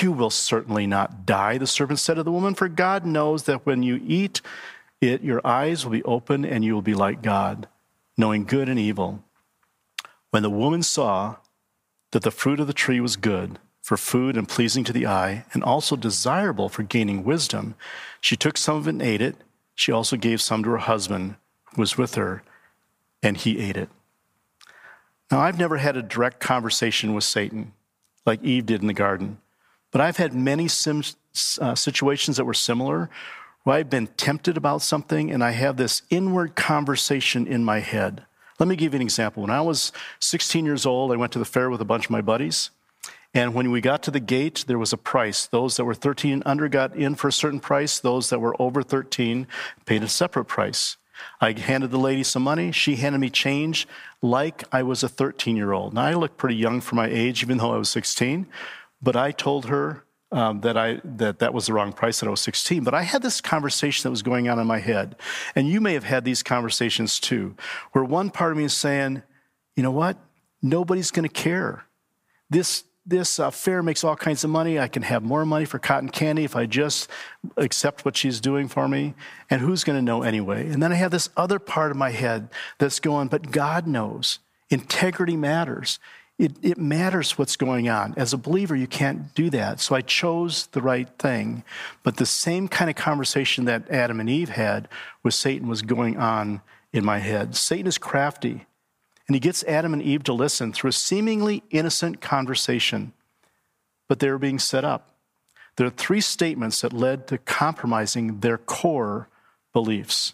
You 0.00 0.12
will 0.12 0.30
certainly 0.30 0.86
not 0.86 1.26
die, 1.26 1.58
the 1.58 1.66
serpent 1.66 1.98
said 1.98 2.14
to 2.14 2.22
the 2.22 2.32
woman, 2.32 2.54
for 2.54 2.68
God 2.68 3.04
knows 3.04 3.44
that 3.44 3.66
when 3.66 3.82
you 3.82 4.00
eat 4.06 4.40
it, 5.00 5.22
your 5.22 5.40
eyes 5.46 5.84
will 5.84 5.92
be 5.92 6.02
open 6.04 6.44
and 6.44 6.64
you 6.64 6.74
will 6.74 6.82
be 6.82 6.94
like 6.94 7.22
God, 7.22 7.68
knowing 8.16 8.44
good 8.44 8.68
and 8.68 8.78
evil. 8.78 9.22
When 10.30 10.42
the 10.42 10.50
woman 10.50 10.82
saw 10.82 11.36
that 12.12 12.22
the 12.22 12.30
fruit 12.30 12.60
of 12.60 12.66
the 12.66 12.72
tree 12.72 13.00
was 13.00 13.16
good 13.16 13.58
for 13.80 13.96
food 13.96 14.36
and 14.36 14.48
pleasing 14.48 14.84
to 14.84 14.92
the 14.92 15.06
eye, 15.06 15.44
and 15.52 15.64
also 15.64 15.96
desirable 15.96 16.68
for 16.68 16.82
gaining 16.82 17.24
wisdom, 17.24 17.74
she 18.20 18.36
took 18.36 18.56
some 18.56 18.76
of 18.76 18.86
it 18.86 18.90
and 18.90 19.02
ate 19.02 19.22
it. 19.22 19.36
She 19.74 19.90
also 19.90 20.16
gave 20.16 20.40
some 20.40 20.62
to 20.62 20.70
her 20.70 20.76
husband 20.78 21.36
who 21.74 21.80
was 21.80 21.96
with 21.96 22.14
her, 22.14 22.42
and 23.22 23.36
he 23.36 23.58
ate 23.58 23.76
it. 23.76 23.88
Now, 25.30 25.40
I've 25.40 25.58
never 25.58 25.78
had 25.78 25.96
a 25.96 26.02
direct 26.02 26.40
conversation 26.40 27.14
with 27.14 27.24
Satan 27.24 27.72
like 28.26 28.42
Eve 28.42 28.66
did 28.66 28.80
in 28.80 28.86
the 28.86 28.92
garden. 28.92 29.38
But 29.90 30.00
I've 30.00 30.18
had 30.18 30.34
many 30.34 30.68
sim, 30.68 31.02
uh, 31.60 31.74
situations 31.74 32.36
that 32.36 32.44
were 32.44 32.54
similar 32.54 33.10
where 33.64 33.76
I've 33.76 33.90
been 33.90 34.08
tempted 34.08 34.56
about 34.56 34.82
something 34.82 35.30
and 35.30 35.44
I 35.44 35.50
have 35.50 35.76
this 35.76 36.02
inward 36.10 36.54
conversation 36.54 37.46
in 37.46 37.64
my 37.64 37.80
head. 37.80 38.24
Let 38.58 38.68
me 38.68 38.76
give 38.76 38.92
you 38.92 38.98
an 38.98 39.02
example. 39.02 39.42
When 39.42 39.50
I 39.50 39.60
was 39.60 39.92
16 40.20 40.64
years 40.64 40.84
old, 40.84 41.12
I 41.12 41.16
went 41.16 41.32
to 41.32 41.38
the 41.38 41.44
fair 41.44 41.70
with 41.70 41.80
a 41.80 41.86
bunch 41.86 42.06
of 42.06 42.10
my 42.10 42.20
buddies. 42.20 42.70
And 43.32 43.54
when 43.54 43.70
we 43.70 43.80
got 43.80 44.02
to 44.04 44.10
the 44.10 44.20
gate, 44.20 44.64
there 44.66 44.78
was 44.78 44.92
a 44.92 44.98
price. 44.98 45.46
Those 45.46 45.76
that 45.76 45.84
were 45.84 45.94
13 45.94 46.32
and 46.32 46.42
under 46.44 46.68
got 46.68 46.96
in 46.96 47.14
for 47.14 47.28
a 47.28 47.32
certain 47.32 47.60
price. 47.60 47.98
Those 47.98 48.28
that 48.30 48.40
were 48.40 48.60
over 48.60 48.82
13 48.82 49.46
paid 49.86 50.02
a 50.02 50.08
separate 50.08 50.46
price. 50.46 50.96
I 51.40 51.52
handed 51.52 51.90
the 51.90 51.98
lady 51.98 52.22
some 52.22 52.42
money. 52.42 52.72
She 52.72 52.96
handed 52.96 53.18
me 53.18 53.30
change 53.30 53.86
like 54.20 54.64
I 54.72 54.82
was 54.82 55.02
a 55.02 55.08
13 55.08 55.56
year 55.56 55.72
old. 55.72 55.94
Now, 55.94 56.02
I 56.02 56.14
looked 56.14 56.38
pretty 56.38 56.56
young 56.56 56.80
for 56.80 56.96
my 56.96 57.08
age, 57.08 57.42
even 57.42 57.58
though 57.58 57.72
I 57.72 57.78
was 57.78 57.90
16. 57.90 58.46
But 59.00 59.16
I 59.16 59.30
told 59.30 59.66
her 59.66 60.04
um, 60.32 60.60
that 60.60 60.76
I 60.76 61.00
that 61.04 61.40
that 61.40 61.52
was 61.54 61.66
the 61.66 61.72
wrong 61.72 61.92
price. 61.92 62.20
That 62.20 62.26
I 62.26 62.30
was 62.30 62.40
16. 62.40 62.84
But 62.84 62.94
I 62.94 63.02
had 63.02 63.22
this 63.22 63.40
conversation 63.40 64.04
that 64.04 64.10
was 64.10 64.22
going 64.22 64.48
on 64.48 64.58
in 64.58 64.66
my 64.66 64.78
head, 64.78 65.16
and 65.54 65.68
you 65.68 65.80
may 65.80 65.94
have 65.94 66.04
had 66.04 66.24
these 66.24 66.42
conversations 66.42 67.18
too, 67.18 67.56
where 67.92 68.04
one 68.04 68.30
part 68.30 68.52
of 68.52 68.58
me 68.58 68.64
is 68.64 68.74
saying, 68.74 69.22
"You 69.76 69.82
know 69.82 69.90
what? 69.90 70.16
Nobody's 70.62 71.10
going 71.10 71.28
to 71.28 71.32
care. 71.32 71.84
This 72.48 72.84
this 73.06 73.40
uh, 73.40 73.50
fair 73.50 73.82
makes 73.82 74.04
all 74.04 74.16
kinds 74.16 74.44
of 74.44 74.50
money. 74.50 74.78
I 74.78 74.88
can 74.88 75.02
have 75.02 75.22
more 75.22 75.44
money 75.44 75.64
for 75.64 75.78
cotton 75.78 76.08
candy 76.08 76.44
if 76.44 76.54
I 76.54 76.66
just 76.66 77.10
accept 77.56 78.04
what 78.04 78.16
she's 78.16 78.40
doing 78.40 78.68
for 78.68 78.88
me. 78.88 79.14
And 79.48 79.60
who's 79.60 79.84
going 79.84 79.98
to 79.98 80.02
know 80.02 80.22
anyway? 80.22 80.68
And 80.68 80.82
then 80.82 80.92
I 80.92 80.96
have 80.96 81.10
this 81.10 81.30
other 81.36 81.58
part 81.58 81.90
of 81.90 81.96
my 81.96 82.10
head 82.10 82.48
that's 82.78 83.00
going, 83.00 83.28
but 83.28 83.50
God 83.50 83.86
knows. 83.86 84.38
Integrity 84.68 85.36
matters. 85.36 85.98
It, 86.40 86.52
it 86.62 86.78
matters 86.78 87.36
what's 87.36 87.56
going 87.56 87.90
on. 87.90 88.14
As 88.16 88.32
a 88.32 88.38
believer, 88.38 88.74
you 88.74 88.86
can't 88.86 89.34
do 89.34 89.50
that. 89.50 89.78
So 89.78 89.94
I 89.94 90.00
chose 90.00 90.68
the 90.68 90.80
right 90.80 91.06
thing. 91.18 91.64
But 92.02 92.16
the 92.16 92.24
same 92.24 92.66
kind 92.66 92.88
of 92.88 92.96
conversation 92.96 93.66
that 93.66 93.90
Adam 93.90 94.20
and 94.20 94.30
Eve 94.30 94.48
had 94.48 94.88
with 95.22 95.34
Satan 95.34 95.68
was 95.68 95.82
going 95.82 96.16
on 96.16 96.62
in 96.94 97.04
my 97.04 97.18
head. 97.18 97.56
Satan 97.56 97.86
is 97.86 97.98
crafty, 97.98 98.64
and 99.28 99.36
he 99.36 99.38
gets 99.38 99.62
Adam 99.64 99.92
and 99.92 100.02
Eve 100.02 100.24
to 100.24 100.32
listen 100.32 100.72
through 100.72 100.88
a 100.88 100.94
seemingly 100.94 101.62
innocent 101.68 102.22
conversation, 102.22 103.12
but 104.08 104.18
they 104.18 104.30
were 104.30 104.38
being 104.38 104.58
set 104.58 104.82
up. 104.82 105.14
There 105.76 105.86
are 105.86 105.90
three 105.90 106.22
statements 106.22 106.80
that 106.80 106.94
led 106.94 107.26
to 107.26 107.36
compromising 107.36 108.40
their 108.40 108.56
core 108.56 109.28
beliefs. 109.74 110.32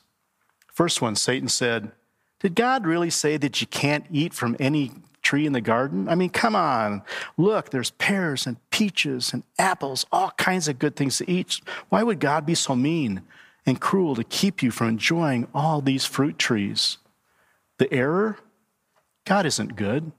First 0.72 1.02
one, 1.02 1.16
Satan 1.16 1.48
said, 1.48 1.90
Did 2.38 2.54
God 2.54 2.86
really 2.86 3.10
say 3.10 3.36
that 3.38 3.60
you 3.60 3.66
can't 3.66 4.06
eat 4.12 4.32
from 4.32 4.54
any 4.60 4.92
tree 5.26 5.45
in 5.45 5.52
the 5.52 5.61
garden? 5.61 6.09
I 6.09 6.14
mean, 6.14 6.30
come 6.30 6.54
on. 6.54 7.02
Look, 7.37 7.71
there's 7.71 7.90
pears 7.90 8.47
and 8.47 8.56
peaches 8.71 9.33
and 9.33 9.42
apples, 9.59 10.06
all 10.12 10.30
kinds 10.38 10.68
of 10.68 10.78
good 10.78 10.95
things 10.95 11.18
to 11.18 11.28
eat. 11.28 11.61
Why 11.88 12.04
would 12.04 12.21
God 12.21 12.47
be 12.47 12.54
so 12.54 12.76
mean 12.76 13.23
and 13.66 13.80
cruel 13.80 14.14
to 14.14 14.23
keep 14.23 14.62
you 14.62 14.71
from 14.71 14.88
enjoying 14.88 15.49
all 15.52 15.80
these 15.80 16.06
fruit 16.06 16.38
trees? 16.38 16.99
The 17.78 17.92
error? 17.92 18.38
God 19.25 19.47
isn't 19.47 19.75
good. 19.75 20.12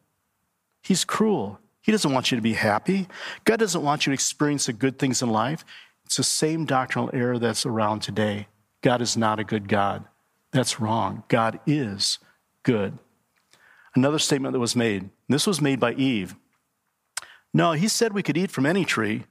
He's 0.84 1.06
cruel. 1.06 1.60
He 1.82 1.94
doesn't 1.94 2.12
want 2.12 2.30
you 2.30 2.36
to 2.36 2.42
be 2.42 2.54
happy. 2.54 3.08
God 3.46 3.60
doesn't 3.60 3.82
want 3.82 4.06
you 4.06 4.12
to 4.12 4.14
experience 4.14 4.66
the 4.66 4.74
good 4.74 5.00
things 5.00 5.22
in 5.22 5.30
life. 5.30 5.64
It's 6.06 6.18
the 6.18 6.24
same 6.24 6.66
doctrinal 6.66 7.10
error 7.14 7.40
that's 7.40 7.66
around 7.66 8.02
today. 8.02 8.48
God 8.82 9.02
is 9.02 9.16
not 9.16 9.40
a 9.40 9.46
good 9.46 9.70
God. 9.70 10.04
That's 10.52 10.82
wrong. 10.82 11.24
God 11.30 11.60
is 11.66 12.20
good. 12.64 12.98
Another 13.98 14.20
statement 14.20 14.54
that 14.54 14.60
was 14.60 14.76
made, 14.76 15.10
this 15.28 15.48
was 15.48 15.60
made 15.60 15.80
by 15.80 15.92
Eve. 15.94 16.36
No, 17.52 17.72
he 17.72 17.88
said 17.88 18.14
we 18.14 18.22
could 18.22 18.38
eat 18.38 18.52
from 18.52 18.68
any 18.68 18.86
tree, 18.86 19.24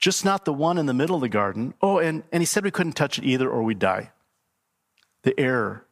just 0.00 0.24
not 0.24 0.44
the 0.44 0.52
one 0.52 0.76
in 0.76 0.86
the 0.86 0.92
middle 0.92 1.14
of 1.14 1.20
the 1.20 1.28
garden. 1.28 1.72
Oh, 1.80 2.00
and, 2.00 2.24
and 2.32 2.42
he 2.42 2.44
said 2.44 2.64
we 2.64 2.72
couldn't 2.72 2.94
touch 2.94 3.18
it 3.18 3.24
either 3.24 3.48
or 3.48 3.62
we'd 3.62 3.78
die. 3.78 4.10
The 5.22 5.38
error, 5.38 5.86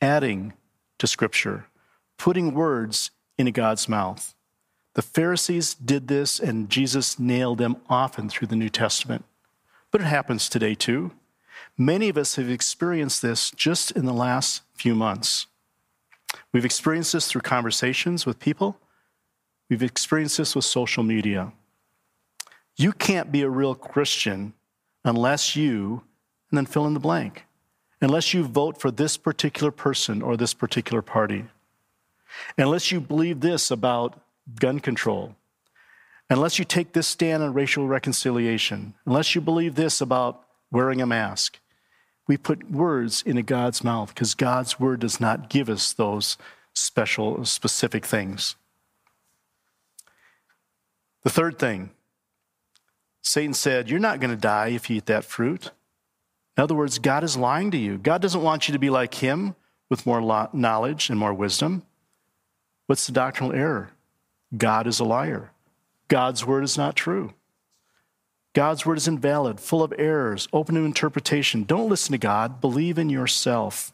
adding 0.00 0.52
to 0.98 1.08
Scripture, 1.08 1.66
putting 2.16 2.54
words 2.54 3.10
into 3.38 3.50
God's 3.50 3.88
mouth. 3.88 4.36
The 4.94 5.02
Pharisees 5.02 5.74
did 5.74 6.06
this, 6.06 6.38
and 6.38 6.70
Jesus 6.70 7.18
nailed 7.18 7.58
them 7.58 7.78
often 7.88 8.28
through 8.28 8.46
the 8.46 8.54
New 8.54 8.70
Testament. 8.70 9.24
But 9.90 10.00
it 10.00 10.04
happens 10.04 10.48
today 10.48 10.76
too. 10.76 11.10
Many 11.76 12.08
of 12.08 12.18
us 12.18 12.36
have 12.36 12.48
experienced 12.48 13.20
this 13.20 13.50
just 13.50 13.90
in 13.90 14.06
the 14.06 14.12
last 14.12 14.62
few 14.74 14.94
months. 14.94 15.48
We've 16.52 16.64
experienced 16.64 17.12
this 17.12 17.28
through 17.28 17.42
conversations 17.42 18.26
with 18.26 18.38
people. 18.38 18.78
We've 19.68 19.82
experienced 19.82 20.38
this 20.38 20.54
with 20.54 20.64
social 20.64 21.02
media. 21.02 21.52
You 22.76 22.92
can't 22.92 23.30
be 23.30 23.42
a 23.42 23.48
real 23.48 23.74
Christian 23.74 24.54
unless 25.04 25.54
you, 25.54 26.02
and 26.50 26.58
then 26.58 26.66
fill 26.66 26.86
in 26.86 26.94
the 26.94 27.00
blank, 27.00 27.44
unless 28.00 28.34
you 28.34 28.44
vote 28.44 28.80
for 28.80 28.90
this 28.90 29.16
particular 29.16 29.70
person 29.70 30.22
or 30.22 30.36
this 30.36 30.54
particular 30.54 31.02
party, 31.02 31.44
unless 32.58 32.90
you 32.90 33.00
believe 33.00 33.40
this 33.40 33.70
about 33.70 34.20
gun 34.58 34.80
control, 34.80 35.36
unless 36.30 36.58
you 36.58 36.64
take 36.64 36.92
this 36.92 37.06
stand 37.06 37.42
on 37.42 37.52
racial 37.52 37.86
reconciliation, 37.86 38.94
unless 39.06 39.34
you 39.34 39.40
believe 39.40 39.74
this 39.74 40.00
about 40.00 40.44
wearing 40.70 41.00
a 41.00 41.06
mask. 41.06 41.60
We 42.26 42.36
put 42.36 42.70
words 42.70 43.22
into 43.22 43.42
God's 43.42 43.84
mouth 43.84 44.14
because 44.14 44.34
God's 44.34 44.80
word 44.80 45.00
does 45.00 45.20
not 45.20 45.50
give 45.50 45.68
us 45.68 45.92
those 45.92 46.38
special, 46.72 47.44
specific 47.44 48.06
things. 48.06 48.56
The 51.22 51.30
third 51.30 51.58
thing 51.58 51.90
Satan 53.22 53.54
said, 53.54 53.90
You're 53.90 53.98
not 53.98 54.20
going 54.20 54.30
to 54.30 54.36
die 54.36 54.68
if 54.68 54.88
you 54.88 54.96
eat 54.96 55.06
that 55.06 55.24
fruit. 55.24 55.70
In 56.56 56.62
other 56.62 56.74
words, 56.74 56.98
God 56.98 57.24
is 57.24 57.36
lying 57.36 57.70
to 57.72 57.78
you. 57.78 57.98
God 57.98 58.22
doesn't 58.22 58.42
want 58.42 58.68
you 58.68 58.72
to 58.72 58.78
be 58.78 58.90
like 58.90 59.14
him 59.14 59.56
with 59.88 60.06
more 60.06 60.48
knowledge 60.52 61.10
and 61.10 61.18
more 61.18 61.34
wisdom. 61.34 61.82
What's 62.86 63.06
the 63.06 63.12
doctrinal 63.12 63.54
error? 63.54 63.90
God 64.56 64.86
is 64.86 65.00
a 65.00 65.04
liar. 65.04 65.50
God's 66.08 66.44
word 66.44 66.62
is 66.62 66.76
not 66.76 66.94
true. 66.94 67.32
God's 68.54 68.86
word 68.86 68.98
is 68.98 69.08
invalid, 69.08 69.60
full 69.60 69.82
of 69.82 69.92
errors, 69.98 70.48
open 70.52 70.76
to 70.76 70.82
interpretation. 70.82 71.64
Don't 71.64 71.88
listen 71.88 72.12
to 72.12 72.18
God, 72.18 72.60
believe 72.60 72.98
in 72.98 73.10
yourself. 73.10 73.92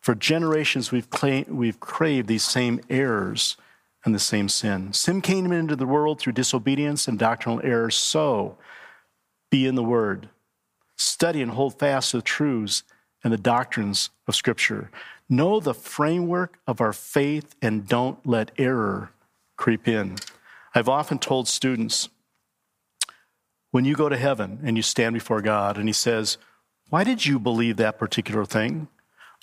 For 0.00 0.14
generations, 0.14 0.92
we've, 0.92 1.08
we've 1.48 1.80
craved 1.80 2.28
these 2.28 2.44
same 2.44 2.80
errors 2.88 3.56
and 4.04 4.14
the 4.14 4.20
same 4.20 4.48
sin. 4.48 4.92
Sin 4.92 5.20
came 5.20 5.50
into 5.50 5.74
the 5.74 5.84
world 5.86 6.20
through 6.20 6.34
disobedience 6.34 7.08
and 7.08 7.18
doctrinal 7.18 7.60
errors. 7.64 7.96
So, 7.96 8.56
be 9.50 9.66
in 9.66 9.74
the 9.74 9.82
word. 9.82 10.28
Study 10.96 11.42
and 11.42 11.50
hold 11.50 11.78
fast 11.78 12.12
to 12.12 12.18
the 12.18 12.22
truths 12.22 12.84
and 13.24 13.32
the 13.32 13.36
doctrines 13.36 14.10
of 14.28 14.36
Scripture. 14.36 14.90
Know 15.28 15.58
the 15.58 15.74
framework 15.74 16.58
of 16.68 16.80
our 16.80 16.92
faith 16.92 17.56
and 17.60 17.86
don't 17.86 18.24
let 18.24 18.52
error 18.56 19.10
creep 19.56 19.88
in. 19.88 20.16
I've 20.74 20.88
often 20.88 21.18
told 21.18 21.48
students 21.48 22.08
when 23.70 23.84
you 23.84 23.94
go 23.94 24.08
to 24.08 24.16
heaven 24.16 24.60
and 24.62 24.76
you 24.76 24.82
stand 24.82 25.14
before 25.14 25.42
God 25.42 25.76
and 25.76 25.88
He 25.88 25.92
says, 25.92 26.38
Why 26.88 27.04
did 27.04 27.26
you 27.26 27.38
believe 27.38 27.76
that 27.76 27.98
particular 27.98 28.44
thing? 28.44 28.88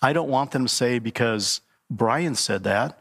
I 0.02 0.14
don't 0.14 0.30
want 0.30 0.52
them 0.52 0.66
to 0.66 0.74
say, 0.74 1.00
Because 1.00 1.62
Brian 1.90 2.36
said 2.36 2.64
that, 2.64 3.00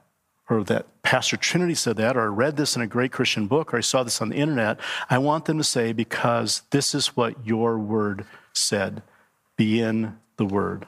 or 0.48 0.62
that 0.64 0.86
Pastor 1.02 1.36
Trinity 1.36 1.74
said 1.74 1.96
that, 1.96 2.16
or 2.16 2.22
I 2.22 2.26
read 2.26 2.56
this 2.56 2.76
in 2.76 2.82
a 2.82 2.86
great 2.86 3.12
Christian 3.12 3.46
book, 3.46 3.72
or 3.72 3.78
I 3.78 3.80
saw 3.80 4.02
this 4.02 4.20
on 4.20 4.28
the 4.28 4.36
internet. 4.36 4.78
I 5.08 5.18
want 5.18 5.46
them 5.46 5.58
to 5.58 5.64
say, 5.64 5.92
Because 5.92 6.62
this 6.70 6.94
is 6.94 7.16
what 7.16 7.46
your 7.46 7.78
word 7.78 8.26
said. 8.52 9.02
Be 9.56 9.80
in 9.80 10.18
the 10.36 10.44
word. 10.44 10.86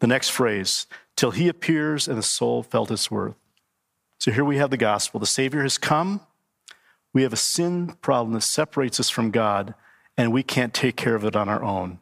The 0.00 0.06
next 0.06 0.30
phrase, 0.30 0.86
till 1.14 1.30
he 1.30 1.48
appears 1.48 2.08
and 2.08 2.16
the 2.16 2.22
soul 2.22 2.62
felt 2.62 2.90
its 2.90 3.10
worth. 3.10 3.34
So 4.18 4.30
here 4.30 4.44
we 4.44 4.56
have 4.56 4.70
the 4.70 4.76
gospel. 4.76 5.20
The 5.20 5.26
Savior 5.26 5.62
has 5.62 5.78
come. 5.78 6.20
We 7.12 7.22
have 7.22 7.32
a 7.32 7.36
sin 7.36 7.96
problem 8.02 8.34
that 8.34 8.42
separates 8.42 9.00
us 9.00 9.10
from 9.10 9.30
God, 9.30 9.74
and 10.16 10.32
we 10.32 10.42
can't 10.42 10.74
take 10.74 10.96
care 10.96 11.14
of 11.14 11.24
it 11.24 11.36
on 11.36 11.48
our 11.48 11.62
own. 11.62 11.98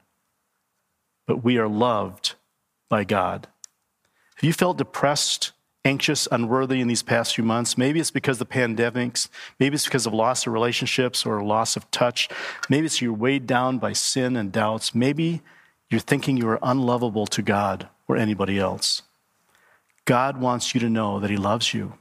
But 1.27 1.45
we 1.45 1.59
are 1.59 1.69
loved 1.69 2.35
by 2.88 3.05
God. 3.05 3.49
Have 4.37 4.45
you 4.45 4.53
felt 4.53 4.79
depressed, 4.79 5.53
anxious, 5.85 6.29
unworthy 6.31 6.81
in 6.81 6.88
these 6.88 7.03
past 7.03 7.35
few 7.35 7.45
months? 7.45 7.79
Maybe 7.79 8.00
it's 8.00 8.11
because 8.11 8.41
of 8.41 8.49
the 8.49 8.55
pandemics. 8.55 9.29
Maybe 9.59 9.75
it's 9.75 9.85
because 9.85 10.07
of 10.07 10.15
loss 10.15 10.47
of 10.47 10.53
relationships 10.53 11.27
or 11.27 11.43
loss 11.43 11.77
of 11.77 11.91
touch. 11.91 12.29
Maybe 12.69 12.87
it's 12.87 13.03
you're 13.03 13.12
weighed 13.12 13.47
down 13.47 13.79
by 13.79 13.95
sin 13.95 14.37
and 14.37 14.53
doubts. 14.53 14.95
Maybe 14.95 15.43
you're 15.91 16.00
thinking 16.00 16.37
you 16.37 16.49
are 16.49 16.59
unlovable 16.62 17.27
to 17.27 17.43
God 17.43 17.88
or 18.07 18.17
anybody 18.17 18.59
else. 18.59 19.03
God 20.05 20.38
wants 20.38 20.75
you 20.75 20.81
to 20.81 20.88
know 20.88 21.21
that 21.21 21.31
He 21.31 21.37
loves 21.37 21.75
you, 21.75 21.95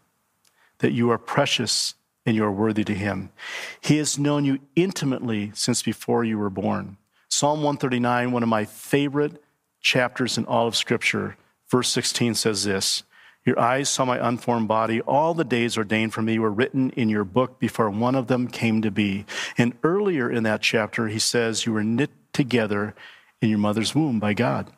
that 0.80 0.94
you 0.94 1.10
are 1.12 1.18
precious 1.18 1.96
and 2.28 2.36
you 2.36 2.44
are 2.44 2.52
worthy 2.52 2.84
to 2.84 2.94
him. 2.94 3.32
He 3.80 3.98
has 3.98 4.20
known 4.20 4.44
you 4.44 4.60
intimately 4.76 5.52
since 5.56 5.82
before 5.82 6.26
you 6.26 6.38
were 6.38 6.50
born. 6.50 6.98
Psalm 7.30 7.60
139, 7.60 8.34
one 8.34 8.44
of 8.44 8.50
my 8.50 8.66
favorite 8.66 9.42
chapters 9.80 10.38
in 10.38 10.46
all 10.46 10.68
of 10.68 10.76
Scripture, 10.76 11.38
verse 11.70 11.88
16 11.88 12.36
says 12.36 12.66
this 12.66 13.04
Your 13.46 13.58
eyes 13.58 13.90
saw 13.90 14.04
my 14.04 14.28
unformed 14.28 14.68
body. 14.68 15.00
All 15.02 15.34
the 15.34 15.46
days 15.46 15.78
ordained 15.78 16.14
for 16.14 16.22
me 16.22 16.38
were 16.38 16.52
written 16.52 16.90
in 16.92 17.08
your 17.08 17.24
book 17.24 17.60
before 17.60 17.90
one 17.90 18.16
of 18.16 18.28
them 18.28 18.50
came 18.50 18.82
to 18.82 18.92
be. 18.92 19.26
And 19.58 19.78
earlier 19.82 20.30
in 20.30 20.44
that 20.44 20.62
chapter, 20.62 21.08
he 21.08 21.20
says, 21.20 21.66
You 21.66 21.72
were 21.72 21.84
knit 21.84 22.12
together 22.34 22.94
in 23.42 23.50
your 23.50 23.60
mother's 23.60 23.96
womb 23.96 24.20
by 24.20 24.34
God. 24.34 24.70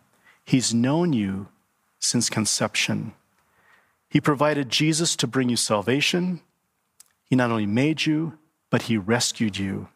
He's 0.46 0.72
known 0.72 1.14
you 1.14 1.48
since 1.98 2.30
conception. 2.30 3.14
He 4.08 4.22
provided 4.22 4.70
Jesus 4.70 5.16
to 5.16 5.28
bring 5.28 5.50
you 5.50 5.56
salvation. 5.56 6.42
He 7.30 7.36
not 7.36 7.52
only 7.52 7.68
made 7.68 8.08
you, 8.08 8.40
but 8.72 8.84
He 8.84 8.98
rescued 8.98 9.58
you. 9.58 9.90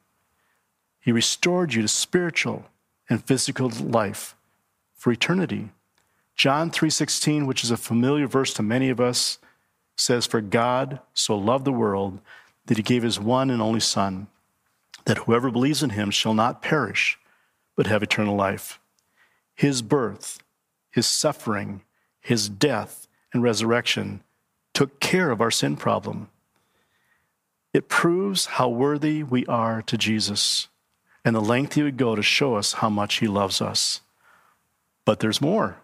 He 0.99 1.11
restored 1.11 1.73
you 1.73 1.81
to 1.81 1.87
spiritual 1.87 2.65
and 3.09 3.23
physical 3.23 3.69
life 3.69 4.35
for 4.93 5.11
eternity. 5.11 5.71
John 6.35 6.69
3:16, 6.69 7.47
which 7.47 7.63
is 7.63 7.71
a 7.71 7.77
familiar 7.77 8.27
verse 8.27 8.53
to 8.53 8.63
many 8.63 8.89
of 8.89 8.99
us, 8.99 9.39
says 9.97 10.25
for 10.25 10.41
God 10.41 10.99
so 11.13 11.35
loved 11.35 11.65
the 11.65 11.71
world 11.71 12.21
that 12.67 12.77
he 12.77 12.83
gave 12.83 13.03
his 13.03 13.19
one 13.19 13.49
and 13.49 13.61
only 13.61 13.79
son 13.79 14.27
that 15.05 15.19
whoever 15.19 15.51
believes 15.51 15.83
in 15.83 15.91
him 15.91 16.11
shall 16.11 16.33
not 16.33 16.61
perish 16.61 17.19
but 17.75 17.87
have 17.87 18.03
eternal 18.03 18.35
life. 18.35 18.79
His 19.55 19.81
birth, 19.81 20.39
his 20.91 21.05
suffering, 21.05 21.81
his 22.21 22.47
death 22.47 23.07
and 23.33 23.43
resurrection 23.43 24.23
took 24.73 24.99
care 24.99 25.31
of 25.31 25.41
our 25.41 25.51
sin 25.51 25.75
problem. 25.75 26.29
It 27.73 27.89
proves 27.89 28.45
how 28.45 28.69
worthy 28.69 29.23
we 29.23 29.45
are 29.47 29.81
to 29.83 29.97
Jesus 29.97 30.67
and 31.25 31.35
the 31.35 31.41
length 31.41 31.73
he 31.73 31.83
would 31.83 31.97
go 31.97 32.15
to 32.15 32.21
show 32.21 32.55
us 32.55 32.73
how 32.73 32.89
much 32.89 33.15
he 33.15 33.27
loves 33.27 33.61
us. 33.61 34.01
But 35.05 35.19
there's 35.19 35.41
more. 35.41 35.77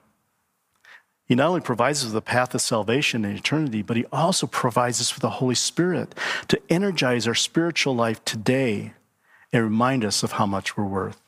He 1.26 1.36
not 1.36 1.50
only 1.50 1.62
provides 1.62 2.00
us 2.00 2.06
with 2.06 2.16
a 2.16 2.22
path 2.22 2.56
of 2.56 2.62
salvation 2.62 3.24
and 3.24 3.38
eternity, 3.38 3.82
but 3.82 3.98
he 3.98 4.06
also 4.12 4.48
provides 4.48 5.00
us 5.00 5.14
with 5.14 5.22
the 5.22 5.30
Holy 5.30 5.56
Spirit 5.56 6.16
to 6.48 6.62
energize 6.70 7.28
our 7.28 7.36
spiritual 7.36 7.96
life 7.96 8.24
today 8.26 8.94
and 9.54 9.64
remind 9.64 10.04
us 10.04 10.24
of 10.24 10.34
how 10.34 10.46
much 10.46 10.76
we're 10.76 10.86
worth. 10.86 11.22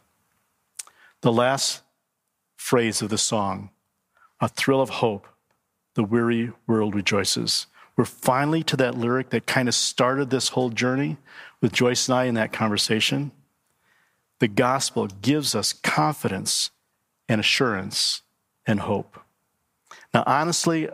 The 1.22 1.32
last 1.32 1.82
phrase 2.56 3.02
of 3.02 3.10
the 3.10 3.18
song, 3.18 3.70
a 4.40 4.48
thrill 4.48 4.82
of 4.82 4.90
hope, 4.90 5.28
the 5.94 6.04
weary 6.04 6.52
world 6.66 6.96
rejoices. 6.96 7.68
We're 8.02 8.06
finally 8.06 8.64
to 8.64 8.76
that 8.78 8.98
lyric 8.98 9.30
that 9.30 9.46
kind 9.46 9.68
of 9.68 9.76
started 9.76 10.32
this 10.32 10.48
whole 10.48 10.72
journey 10.72 11.18
with 11.62 11.72
Joyce 11.72 12.10
and 12.10 12.18
I 12.18 12.24
in 12.24 12.34
that 12.34 12.52
conversation. 12.52 13.32
The 14.40 14.48
gospel 14.48 15.06
gives 15.06 15.54
us 15.54 15.72
confidence 15.72 16.72
and 17.30 17.40
assurance 17.40 18.24
and 18.66 18.80
hope. 18.80 19.20
Now, 20.16 20.24
honestly, 20.26 20.90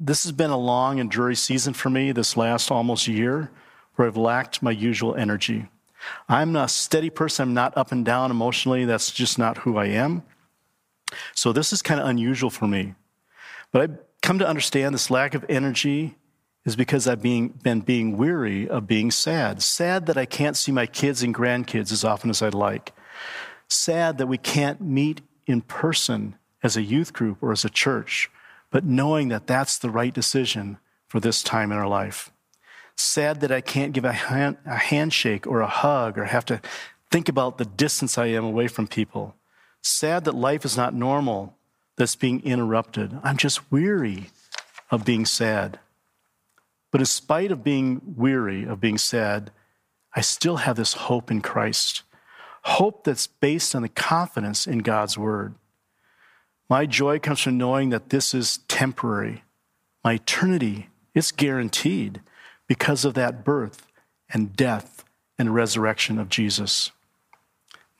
this 0.00 0.22
has 0.22 0.32
been 0.32 0.48
a 0.48 0.56
long 0.56 0.98
and 0.98 1.10
dreary 1.10 1.36
season 1.36 1.74
for 1.74 1.90
me 1.90 2.10
this 2.10 2.38
last 2.38 2.70
almost 2.70 3.06
year 3.06 3.50
where 3.96 4.08
I've 4.08 4.16
lacked 4.16 4.62
my 4.62 4.70
usual 4.70 5.14
energy. 5.14 5.68
I'm 6.26 6.56
a 6.56 6.68
steady 6.68 7.10
person. 7.10 7.48
I'm 7.48 7.54
not 7.54 7.76
up 7.76 7.92
and 7.92 8.02
down 8.02 8.30
emotionally. 8.30 8.86
That's 8.86 9.10
just 9.10 9.38
not 9.38 9.58
who 9.58 9.76
I 9.76 9.88
am. 9.88 10.22
So 11.34 11.52
this 11.52 11.70
is 11.70 11.82
kind 11.82 12.00
of 12.00 12.08
unusual 12.08 12.48
for 12.48 12.66
me. 12.66 12.94
But 13.72 13.82
I've 13.82 13.98
come 14.22 14.38
to 14.38 14.48
understand 14.48 14.94
this 14.94 15.10
lack 15.10 15.34
of 15.34 15.44
energy 15.50 16.16
is 16.66 16.76
because 16.76 17.06
I've 17.06 17.22
being, 17.22 17.48
been 17.62 17.80
being 17.80 18.16
weary 18.16 18.68
of 18.68 18.86
being 18.86 19.10
sad. 19.10 19.62
Sad 19.62 20.06
that 20.06 20.18
I 20.18 20.26
can't 20.26 20.56
see 20.56 20.72
my 20.72 20.84
kids 20.84 21.22
and 21.22 21.34
grandkids 21.34 21.92
as 21.92 22.04
often 22.04 22.28
as 22.28 22.42
I'd 22.42 22.54
like. 22.54 22.92
Sad 23.68 24.18
that 24.18 24.26
we 24.26 24.36
can't 24.36 24.80
meet 24.80 25.22
in 25.46 25.62
person 25.62 26.34
as 26.62 26.76
a 26.76 26.82
youth 26.82 27.12
group 27.12 27.38
or 27.40 27.52
as 27.52 27.64
a 27.64 27.70
church, 27.70 28.28
but 28.70 28.84
knowing 28.84 29.28
that 29.28 29.46
that's 29.46 29.78
the 29.78 29.90
right 29.90 30.12
decision 30.12 30.78
for 31.06 31.20
this 31.20 31.42
time 31.42 31.70
in 31.70 31.78
our 31.78 31.86
life. 31.86 32.32
Sad 32.96 33.40
that 33.42 33.52
I 33.52 33.60
can't 33.60 33.92
give 33.92 34.04
a, 34.04 34.12
hand, 34.12 34.56
a 34.66 34.76
handshake 34.76 35.46
or 35.46 35.60
a 35.60 35.68
hug 35.68 36.18
or 36.18 36.24
have 36.24 36.44
to 36.46 36.60
think 37.12 37.28
about 37.28 37.58
the 37.58 37.64
distance 37.64 38.18
I 38.18 38.26
am 38.26 38.44
away 38.44 38.66
from 38.66 38.88
people. 38.88 39.36
Sad 39.82 40.24
that 40.24 40.34
life 40.34 40.64
is 40.64 40.76
not 40.76 40.94
normal, 40.94 41.54
that's 41.96 42.16
being 42.16 42.42
interrupted. 42.42 43.18
I'm 43.22 43.36
just 43.36 43.70
weary 43.70 44.30
of 44.90 45.04
being 45.04 45.24
sad. 45.24 45.78
But 46.96 47.02
in 47.02 47.06
spite 47.08 47.52
of 47.52 47.62
being 47.62 48.00
weary, 48.16 48.64
of 48.64 48.80
being 48.80 48.96
sad, 48.96 49.50
I 50.14 50.22
still 50.22 50.56
have 50.56 50.76
this 50.76 50.94
hope 50.94 51.30
in 51.30 51.42
Christ. 51.42 52.04
Hope 52.62 53.04
that's 53.04 53.26
based 53.26 53.74
on 53.74 53.82
the 53.82 53.90
confidence 53.90 54.66
in 54.66 54.78
God's 54.78 55.18
word. 55.18 55.56
My 56.70 56.86
joy 56.86 57.18
comes 57.18 57.40
from 57.40 57.58
knowing 57.58 57.90
that 57.90 58.08
this 58.08 58.32
is 58.32 58.60
temporary. 58.66 59.44
My 60.02 60.14
eternity 60.14 60.88
is 61.14 61.32
guaranteed 61.32 62.22
because 62.66 63.04
of 63.04 63.12
that 63.12 63.44
birth 63.44 63.92
and 64.30 64.56
death 64.56 65.04
and 65.38 65.54
resurrection 65.54 66.18
of 66.18 66.30
Jesus. 66.30 66.92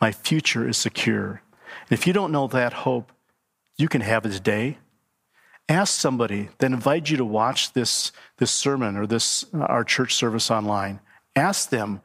My 0.00 0.10
future 0.10 0.66
is 0.66 0.78
secure. 0.78 1.42
And 1.82 1.90
if 1.90 2.06
you 2.06 2.14
don't 2.14 2.32
know 2.32 2.46
that 2.46 2.72
hope, 2.72 3.12
you 3.76 3.88
can 3.88 4.00
have 4.00 4.24
it 4.24 4.32
today. 4.32 4.78
Ask 5.68 5.98
somebody 5.98 6.48
that 6.58 6.70
invited 6.72 7.10
you 7.10 7.16
to 7.16 7.24
watch 7.24 7.72
this, 7.72 8.12
this 8.38 8.52
sermon 8.52 8.96
or 8.96 9.06
this, 9.06 9.44
uh, 9.52 9.58
our 9.58 9.84
church 9.84 10.14
service 10.14 10.50
online. 10.50 11.00
Ask 11.34 11.70
them, 11.70 12.00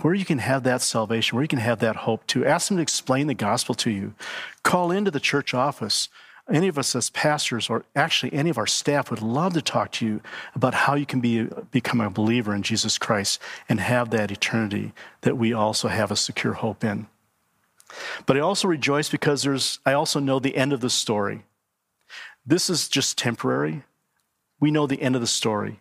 where 0.00 0.14
you 0.14 0.24
can 0.24 0.38
have 0.38 0.62
that 0.62 0.80
salvation, 0.80 1.36
where 1.36 1.44
you 1.44 1.48
can 1.48 1.58
have 1.58 1.80
that 1.80 1.96
hope 1.96 2.26
to. 2.28 2.46
Ask 2.46 2.68
them 2.68 2.78
to 2.78 2.82
explain 2.82 3.26
the 3.26 3.34
gospel 3.34 3.74
to 3.76 3.90
you. 3.90 4.14
Call 4.62 4.90
into 4.90 5.10
the 5.10 5.20
church 5.20 5.52
office. 5.52 6.08
Any 6.50 6.66
of 6.68 6.78
us 6.78 6.96
as 6.96 7.10
pastors, 7.10 7.68
or 7.68 7.84
actually 7.94 8.32
any 8.32 8.50
of 8.50 8.58
our 8.58 8.66
staff, 8.66 9.10
would 9.10 9.22
love 9.22 9.52
to 9.52 9.62
talk 9.62 9.92
to 9.92 10.06
you 10.06 10.22
about 10.54 10.74
how 10.74 10.94
you 10.94 11.06
can 11.06 11.20
be, 11.20 11.46
become 11.70 12.00
a 12.00 12.10
believer 12.10 12.54
in 12.54 12.62
Jesus 12.62 12.98
Christ 12.98 13.40
and 13.68 13.78
have 13.80 14.10
that 14.10 14.30
eternity 14.30 14.92
that 15.20 15.36
we 15.36 15.52
also 15.52 15.88
have 15.88 16.10
a 16.10 16.16
secure 16.16 16.54
hope 16.54 16.82
in. 16.82 17.06
But 18.26 18.38
I 18.38 18.40
also 18.40 18.68
rejoice 18.68 19.10
because 19.10 19.42
there's, 19.42 19.78
I 19.84 19.92
also 19.92 20.18
know 20.18 20.38
the 20.38 20.56
end 20.56 20.72
of 20.72 20.80
the 20.80 20.90
story. 20.90 21.44
This 22.44 22.68
is 22.68 22.88
just 22.88 23.18
temporary. 23.18 23.82
We 24.60 24.70
know 24.70 24.86
the 24.86 25.02
end 25.02 25.14
of 25.14 25.20
the 25.20 25.26
story. 25.26 25.80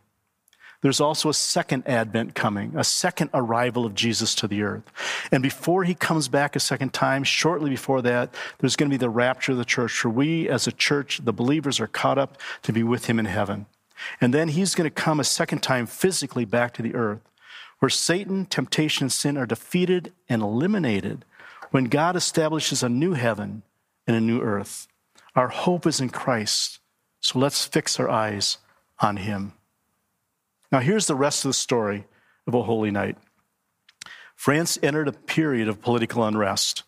There's 0.81 0.99
also 0.99 1.29
a 1.29 1.33
second 1.33 1.87
advent 1.87 2.33
coming, 2.33 2.73
a 2.75 2.83
second 2.83 3.29
arrival 3.35 3.85
of 3.85 3.93
Jesus 3.93 4.33
to 4.35 4.47
the 4.47 4.63
earth. 4.63 4.83
And 5.31 5.43
before 5.43 5.83
he 5.83 5.93
comes 5.93 6.27
back 6.27 6.55
a 6.55 6.59
second 6.59 6.91
time, 6.91 7.23
shortly 7.23 7.69
before 7.69 8.01
that, 8.01 8.33
there's 8.57 8.75
going 8.75 8.89
to 8.89 8.93
be 8.93 8.99
the 8.99 9.09
rapture 9.09 9.51
of 9.51 9.59
the 9.59 9.65
church, 9.65 10.03
where 10.03 10.11
we 10.11 10.49
as 10.49 10.65
a 10.65 10.71
church, 10.71 11.21
the 11.23 11.33
believers, 11.33 11.79
are 11.79 11.87
caught 11.87 12.17
up 12.17 12.37
to 12.63 12.73
be 12.73 12.81
with 12.81 13.05
him 13.05 13.19
in 13.19 13.25
heaven. 13.25 13.67
And 14.19 14.33
then 14.33 14.49
he's 14.49 14.73
going 14.73 14.89
to 14.89 15.03
come 15.03 15.19
a 15.19 15.23
second 15.23 15.59
time 15.59 15.85
physically 15.85 16.45
back 16.45 16.73
to 16.73 16.81
the 16.81 16.95
earth, 16.95 17.21
where 17.77 17.89
Satan, 17.89 18.47
temptation, 18.47 19.05
and 19.05 19.11
sin 19.11 19.37
are 19.37 19.45
defeated 19.45 20.11
and 20.27 20.41
eliminated 20.41 21.25
when 21.69 21.85
God 21.85 22.15
establishes 22.15 22.81
a 22.81 22.89
new 22.89 23.13
heaven 23.13 23.61
and 24.07 24.15
a 24.15 24.21
new 24.21 24.41
earth. 24.41 24.87
Our 25.35 25.47
hope 25.47 25.87
is 25.87 26.01
in 26.01 26.09
Christ. 26.09 26.79
So 27.19 27.39
let's 27.39 27.65
fix 27.65 27.99
our 27.99 28.09
eyes 28.09 28.57
on 28.99 29.17
him. 29.17 29.53
Now, 30.71 30.79
here's 30.79 31.07
the 31.07 31.15
rest 31.15 31.45
of 31.45 31.49
the 31.49 31.53
story 31.53 32.05
of 32.47 32.53
a 32.53 32.63
Holy 32.63 32.91
Night. 32.91 33.17
France 34.35 34.79
entered 34.81 35.07
a 35.07 35.13
period 35.13 35.67
of 35.67 35.81
political 35.81 36.23
unrest. 36.23 36.83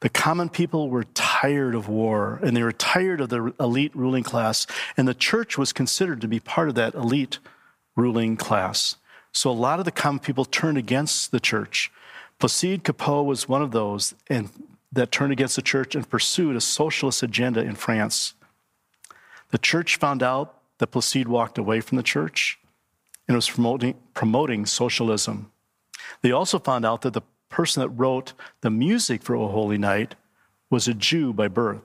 The 0.00 0.08
common 0.08 0.48
people 0.48 0.90
were 0.90 1.04
tired 1.04 1.74
of 1.74 1.88
war 1.88 2.40
and 2.42 2.56
they 2.56 2.62
were 2.62 2.72
tired 2.72 3.20
of 3.20 3.28
the 3.28 3.54
elite 3.60 3.94
ruling 3.94 4.22
class, 4.22 4.66
and 4.96 5.06
the 5.06 5.14
church 5.14 5.58
was 5.58 5.72
considered 5.72 6.20
to 6.20 6.28
be 6.28 6.40
part 6.40 6.68
of 6.68 6.74
that 6.74 6.94
elite 6.94 7.38
ruling 7.96 8.36
class. 8.36 8.96
So 9.32 9.50
a 9.50 9.52
lot 9.52 9.78
of 9.78 9.84
the 9.84 9.92
common 9.92 10.20
people 10.20 10.44
turned 10.44 10.78
against 10.78 11.30
the 11.30 11.40
church. 11.40 11.90
Placide 12.38 12.82
Cappeau 12.82 13.24
was 13.24 13.48
one 13.48 13.62
of 13.62 13.70
those 13.70 14.14
and, 14.28 14.50
that 14.92 15.12
turned 15.12 15.32
against 15.32 15.56
the 15.56 15.62
church 15.62 15.94
and 15.94 16.08
pursued 16.08 16.56
a 16.56 16.60
socialist 16.60 17.22
agenda 17.22 17.60
in 17.60 17.74
France. 17.74 18.34
The 19.50 19.58
church 19.58 19.96
found 19.96 20.22
out 20.22 20.56
that 20.78 20.90
Placide 20.90 21.28
walked 21.28 21.58
away 21.58 21.80
from 21.80 21.96
the 21.96 22.02
church 22.02 22.58
and 23.28 23.36
was 23.36 23.48
promoting, 23.48 23.94
promoting 24.14 24.66
socialism. 24.66 25.52
They 26.22 26.32
also 26.32 26.58
found 26.58 26.84
out 26.84 27.02
that 27.02 27.12
the 27.12 27.22
person 27.48 27.80
that 27.80 27.90
wrote 27.90 28.32
the 28.60 28.70
music 28.70 29.22
for 29.22 29.36
O 29.36 29.48
Holy 29.48 29.78
Night 29.78 30.14
was 30.70 30.88
a 30.88 30.94
Jew 30.94 31.32
by 31.32 31.48
birth. 31.48 31.82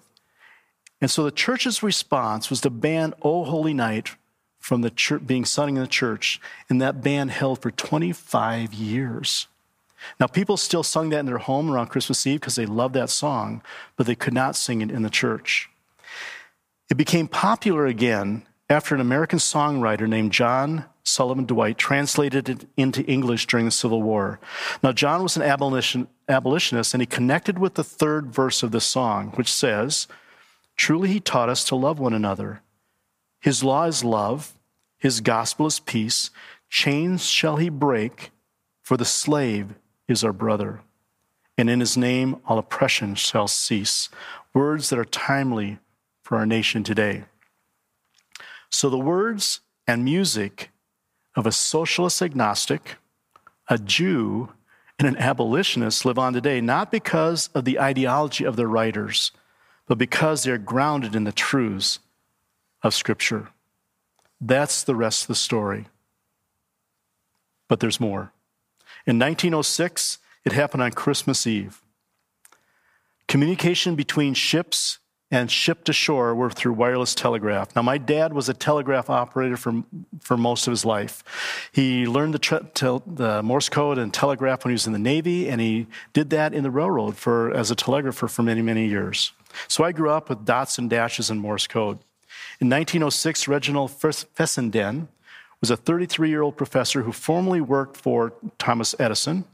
And 1.01 1.11
so 1.11 1.23
the 1.23 1.31
church's 1.31 1.83
response 1.83 2.49
was 2.49 2.61
to 2.61 2.69
ban 2.69 3.13
O 3.21 3.43
Holy 3.43 3.73
Night 3.73 4.15
from 4.59 4.81
the 4.81 4.89
church, 4.89 5.27
being 5.27 5.45
sung 5.45 5.69
in 5.69 5.75
the 5.75 5.87
church, 5.87 6.39
and 6.69 6.81
that 6.81 7.03
ban 7.03 7.29
held 7.29 7.61
for 7.61 7.69
25 7.69 8.73
years. 8.73 9.47
Now, 10.19 10.27
people 10.27 10.57
still 10.57 10.83
sung 10.83 11.09
that 11.09 11.19
in 11.19 11.25
their 11.25 11.37
home 11.37 11.69
around 11.69 11.87
Christmas 11.87 12.25
Eve 12.25 12.39
because 12.39 12.55
they 12.55 12.65
loved 12.65 12.95
that 12.95 13.09
song, 13.09 13.61
but 13.95 14.05
they 14.05 14.15
could 14.15 14.33
not 14.33 14.55
sing 14.55 14.81
it 14.81 14.91
in 14.91 15.01
the 15.01 15.09
church. 15.09 15.69
It 16.89 16.95
became 16.95 17.27
popular 17.27 17.85
again 17.85 18.43
after 18.69 18.95
an 18.95 19.01
American 19.01 19.39
songwriter 19.39 20.07
named 20.07 20.31
John 20.31 20.85
Sullivan 21.03 21.45
Dwight 21.45 21.77
translated 21.77 22.49
it 22.49 22.67
into 22.75 23.03
English 23.05 23.45
during 23.45 23.65
the 23.65 23.71
Civil 23.71 24.01
War. 24.01 24.39
Now, 24.81 24.91
John 24.91 25.21
was 25.21 25.37
an 25.37 25.43
abolition, 25.43 26.07
abolitionist, 26.27 26.93
and 26.93 27.01
he 27.01 27.05
connected 27.05 27.59
with 27.59 27.75
the 27.75 27.83
third 27.83 28.33
verse 28.33 28.63
of 28.63 28.71
the 28.71 28.81
song, 28.81 29.31
which 29.35 29.51
says, 29.51 30.07
Truly 30.75 31.09
he 31.09 31.19
taught 31.19 31.47
us 31.47 31.63
to 31.65 31.75
love 31.75 31.99
one 31.99 32.13
another. 32.13 32.61
His 33.39 33.63
law 33.63 33.85
is 33.85 34.03
love, 34.03 34.53
his 34.97 35.21
gospel 35.21 35.67
is 35.67 35.79
peace. 35.79 36.31
Chains 36.69 37.25
shall 37.25 37.57
he 37.57 37.69
break, 37.69 38.31
for 38.81 38.97
the 38.97 39.05
slave 39.05 39.75
is 40.07 40.23
our 40.23 40.33
brother. 40.33 40.81
And 41.57 41.69
in 41.69 41.79
his 41.79 41.97
name 41.97 42.37
all 42.45 42.57
oppression 42.57 43.15
shall 43.15 43.47
cease. 43.47 44.09
Words 44.53 44.89
that 44.89 44.99
are 44.99 45.05
timely 45.05 45.79
for 46.23 46.37
our 46.37 46.45
nation 46.45 46.83
today. 46.83 47.25
So 48.69 48.89
the 48.89 48.97
words 48.97 49.61
and 49.87 50.03
music 50.03 50.71
of 51.35 51.45
a 51.45 51.51
socialist 51.51 52.21
agnostic, 52.21 52.95
a 53.69 53.77
Jew, 53.77 54.49
and 54.97 55.07
an 55.07 55.17
abolitionist 55.17 56.05
live 56.05 56.17
on 56.17 56.33
today, 56.33 56.61
not 56.61 56.91
because 56.91 57.49
of 57.53 57.65
the 57.65 57.79
ideology 57.79 58.45
of 58.45 58.55
their 58.55 58.67
writers, 58.67 59.31
but 59.87 59.97
because 59.97 60.43
they're 60.43 60.57
grounded 60.57 61.15
in 61.15 61.25
the 61.25 61.31
truths 61.31 61.99
of 62.81 62.93
Scripture. 62.93 63.49
That's 64.39 64.83
the 64.83 64.95
rest 64.95 65.23
of 65.23 65.27
the 65.27 65.35
story. 65.35 65.87
But 67.67 67.79
there's 67.79 67.99
more. 67.99 68.31
In 69.07 69.19
1906, 69.19 70.17
it 70.45 70.51
happened 70.51 70.83
on 70.83 70.91
Christmas 70.91 71.45
Eve. 71.45 71.81
Communication 73.27 73.95
between 73.95 74.33
ships 74.33 74.99
and 75.31 75.49
ship 75.49 75.83
to 75.83 75.93
shore 75.93 76.35
were 76.35 76.49
through 76.49 76.73
wireless 76.73 77.15
telegraph. 77.15 77.75
Now, 77.75 77.81
my 77.81 77.97
dad 77.97 78.33
was 78.33 78.47
a 78.47 78.53
telegraph 78.53 79.09
operator 79.09 79.57
for, 79.57 79.83
for 80.19 80.37
most 80.37 80.67
of 80.67 80.71
his 80.71 80.85
life. 80.85 81.23
He 81.71 82.05
learned 82.05 82.33
the, 82.33 82.39
tre- 82.39 82.59
tel- 82.73 83.03
the 83.05 83.41
Morse 83.41 83.69
code 83.69 83.97
and 83.97 84.13
telegraph 84.13 84.63
when 84.63 84.71
he 84.71 84.75
was 84.75 84.87
in 84.87 84.93
the 84.93 84.99
Navy, 84.99 85.49
and 85.49 85.59
he 85.59 85.87
did 86.13 86.29
that 86.29 86.53
in 86.53 86.63
the 86.63 86.71
railroad 86.71 87.17
for, 87.17 87.51
as 87.53 87.71
a 87.71 87.75
telegrapher 87.75 88.27
for 88.27 88.43
many, 88.43 88.61
many 88.61 88.87
years. 88.87 89.31
So 89.67 89.83
I 89.83 89.91
grew 89.91 90.11
up 90.11 90.29
with 90.29 90.45
dots 90.45 90.77
and 90.77 90.89
dashes 90.89 91.29
and 91.29 91.41
Morse 91.41 91.67
code. 91.67 91.99
In 92.59 92.69
1906, 92.69 93.47
Reginald 93.47 93.91
Fessenden 93.91 95.07
was 95.65 95.71
a 95.71 95.77
33 95.77 96.29
year 96.29 96.43
old 96.43 96.55
professor 96.55 97.01
who 97.01 97.11
formerly 97.11 97.59
worked 97.59 97.97
for 97.97 98.33
Thomas 98.59 98.93
Edison, 98.99 99.45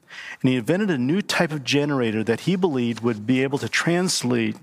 and 0.41 0.49
he 0.49 0.57
invented 0.57 0.89
a 0.89 0.97
new 0.97 1.21
type 1.21 1.53
of 1.53 1.63
generator 1.63 2.21
that 2.21 2.41
he 2.41 2.57
believed 2.57 3.01
would 3.01 3.25
be 3.25 3.41
able 3.43 3.57
to 3.59 3.69
translate, 3.69 4.57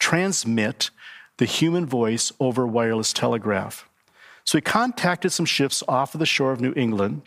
transmit 0.00 0.90
the 1.36 1.44
human 1.44 1.86
voice 1.86 2.32
over 2.40 2.66
wireless 2.66 3.12
telegraph. 3.12 3.88
So 4.42 4.58
he 4.58 4.62
contacted 4.62 5.30
some 5.30 5.46
ships 5.46 5.84
off 5.86 6.12
of 6.12 6.18
the 6.18 6.26
shore 6.26 6.50
of 6.50 6.60
New 6.60 6.72
England 6.74 7.22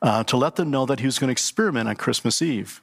uh, 0.00 0.22
to 0.22 0.36
let 0.36 0.54
them 0.54 0.70
know 0.70 0.86
that 0.86 1.00
he 1.00 1.06
was 1.06 1.18
going 1.18 1.28
to 1.28 1.32
experiment 1.32 1.88
on 1.88 1.96
Christmas 1.96 2.40
Eve. 2.40 2.80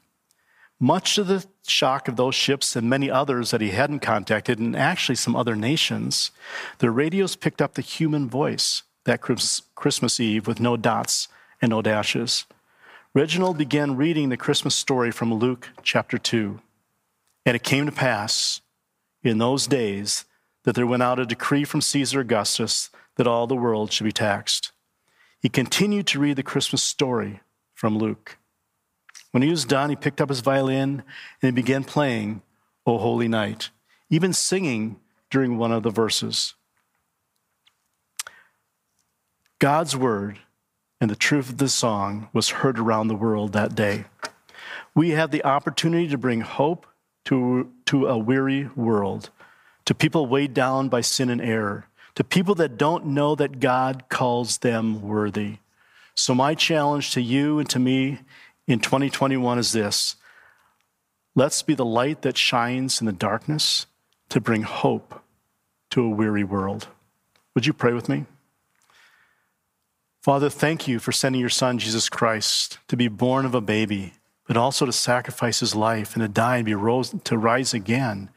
Much 0.82 1.16
to 1.16 1.24
the 1.24 1.46
shock 1.66 2.10
of 2.10 2.18
those 2.18 2.36
ships 2.36 2.76
and 2.76 2.90
many 2.90 3.10
others 3.10 3.52
that 3.52 3.62
he 3.62 3.70
hadn't 3.70 4.00
contacted, 4.00 4.60
and 4.60 4.76
actually 4.76 5.16
some 5.16 5.36
other 5.36 5.56
nations, 5.56 6.32
their 6.80 6.92
radios 6.92 7.38
picked 7.38 7.62
up 7.62 7.76
the 7.76 7.82
human 7.82 8.28
voice 8.28 8.84
that 9.06 9.22
Christmas 9.22 10.20
Eve 10.20 10.48
with 10.48 10.60
no 10.60 10.78
dots 10.78 11.28
and 11.62 11.70
no 11.70 11.82
dashes. 11.82 12.46
Reginald 13.14 13.58
began 13.58 13.98
reading 13.98 14.30
the 14.30 14.38
Christmas 14.38 14.76
story 14.76 15.12
from 15.12 15.34
Luke 15.34 15.70
chapter 15.84 16.18
2. 16.18 16.60
And 17.46 17.56
it 17.56 17.64
came 17.64 17.86
to 17.86 17.92
pass 17.92 18.62
in 19.24 19.38
those 19.38 19.68
days 19.68 20.26
that 20.64 20.76
there 20.76 20.88
went 20.88 21.04
out 21.04 21.20
a 21.20 21.26
decree 21.26 21.64
from 21.64 21.82
Caesar 21.82 22.22
Augustus 22.22 22.90
that 23.16 23.28
all 23.28 23.48
the 23.48 23.56
world 23.56 23.92
should 23.92 24.04
be 24.04 24.12
taxed. 24.12 24.72
He 25.42 25.50
continued 25.50 26.08
to 26.08 26.20
read 26.20 26.38
the 26.38 26.44
Christmas 26.44 26.84
story 26.84 27.42
from 27.74 27.98
Luke. 27.98 28.38
When 29.32 29.44
he 29.44 29.50
was 29.50 29.66
done, 29.66 29.90
he 29.90 29.96
picked 29.96 30.22
up 30.22 30.30
his 30.30 30.42
violin 30.42 31.04
and 31.42 31.48
he 31.48 31.52
began 31.52 31.84
playing 31.84 32.44
O 32.86 32.98
Holy 32.98 33.28
Night, 33.28 33.72
even 34.10 34.34
singing 34.34 35.00
during 35.30 35.58
one 35.58 35.72
of 35.72 35.84
the 35.84 35.90
verses. 35.90 36.54
God's 39.62 39.96
word 39.96 40.40
and 41.00 41.12
the 41.12 41.16
truth 41.16 41.48
of 41.48 41.60
this 41.60 41.76
song 41.76 42.30
was 42.34 42.50
heard 42.50 42.80
around 42.80 43.10
the 43.10 43.16
world 43.16 43.54
that 43.54 43.76
day. 43.76 44.06
We 44.96 45.12
have 45.12 45.30
the 45.30 45.46
opportunity 45.46 46.08
to 46.08 46.18
bring 46.18 46.42
hope 46.42 46.88
to, 47.26 47.72
to 47.86 48.08
a 48.08 48.18
weary 48.18 48.72
world, 48.76 49.30
to 49.86 49.94
people 49.94 50.26
weighed 50.26 50.56
down 50.56 50.90
by 50.90 51.02
sin 51.02 51.30
and 51.30 51.40
error, 51.40 51.86
to 52.16 52.24
people 52.24 52.56
that 52.56 52.80
don't 52.80 53.06
know 53.06 53.36
that 53.36 53.60
God 53.60 54.06
calls 54.10 54.58
them 54.58 55.04
worthy. 55.04 55.58
So, 56.16 56.34
my 56.34 56.56
challenge 56.56 57.12
to 57.12 57.22
you 57.22 57.60
and 57.60 57.70
to 57.70 57.78
me 57.78 58.18
in 58.68 58.80
2021 58.80 59.60
is 59.60 59.74
this 59.74 60.16
let's 61.36 61.62
be 61.62 61.76
the 61.76 61.86
light 61.86 62.24
that 62.24 62.36
shines 62.36 63.00
in 63.00 63.06
the 63.06 63.14
darkness 63.14 63.86
to 64.30 64.42
bring 64.42 64.64
hope 64.64 65.22
to 65.92 66.02
a 66.02 66.10
weary 66.10 66.44
world. 66.44 66.88
Would 67.54 67.68
you 67.68 67.74
pray 67.74 67.94
with 67.94 68.10
me? 68.10 68.26
Father, 70.22 70.50
thank 70.50 70.88
you 70.88 71.00
for 71.00 71.12
sending 71.12 71.42
your 71.42 71.50
Son, 71.50 71.78
Jesus 71.78 72.08
Christ, 72.10 72.80
to 72.88 72.96
be 72.96 73.08
born 73.08 73.46
of 73.46 73.56
a 73.56 73.62
baby, 73.62 74.14
but 74.48 74.56
also 74.56 74.86
to 74.86 74.92
sacrifice 74.92 75.62
his 75.62 75.76
life 75.76 76.16
and 76.16 76.22
to 76.22 76.28
die 76.28 76.58
and 76.58 76.66
be 76.66 76.76
rose, 76.76 77.14
to 77.24 77.38
rise 77.38 77.74
again, 77.74 78.30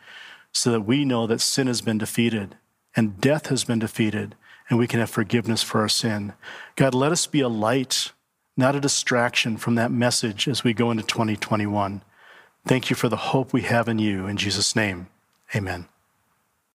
so 0.51 0.70
that 0.73 0.83
we 0.83 1.05
know 1.05 1.27
that 1.27 1.40
sin 1.40 1.66
has 1.66 1.83
been 1.83 1.99
defeated 1.99 2.57
and 2.97 3.20
death 3.20 3.47
has 3.47 3.64
been 3.64 3.81
defeated, 3.81 4.37
and 4.70 4.79
we 4.79 4.87
can 4.87 5.01
have 5.01 5.11
forgiveness 5.11 5.62
for 5.62 5.81
our 5.81 5.88
sin. 5.88 6.33
God, 6.77 6.94
let 6.94 7.12
us 7.12 7.27
be 7.27 7.40
a 7.40 7.49
light 7.49 8.12
not 8.57 8.77
a 8.77 8.81
distraction 8.81 9.57
from 9.57 9.75
that 9.75 9.90
message 9.90 10.47
as 10.49 10.62
we 10.62 10.73
go 10.73 10.90
into 10.90 11.03
2021. 11.03 12.03
Thank 12.66 12.88
you 12.88 12.97
for 12.97 13.09
the 13.09 13.16
hope 13.16 13.53
we 13.53 13.62
have 13.62 13.88
in 13.88 13.99
you. 13.99 14.27
In 14.27 14.37
Jesus' 14.37 14.77
name, 14.77 15.09
amen. 15.55 15.87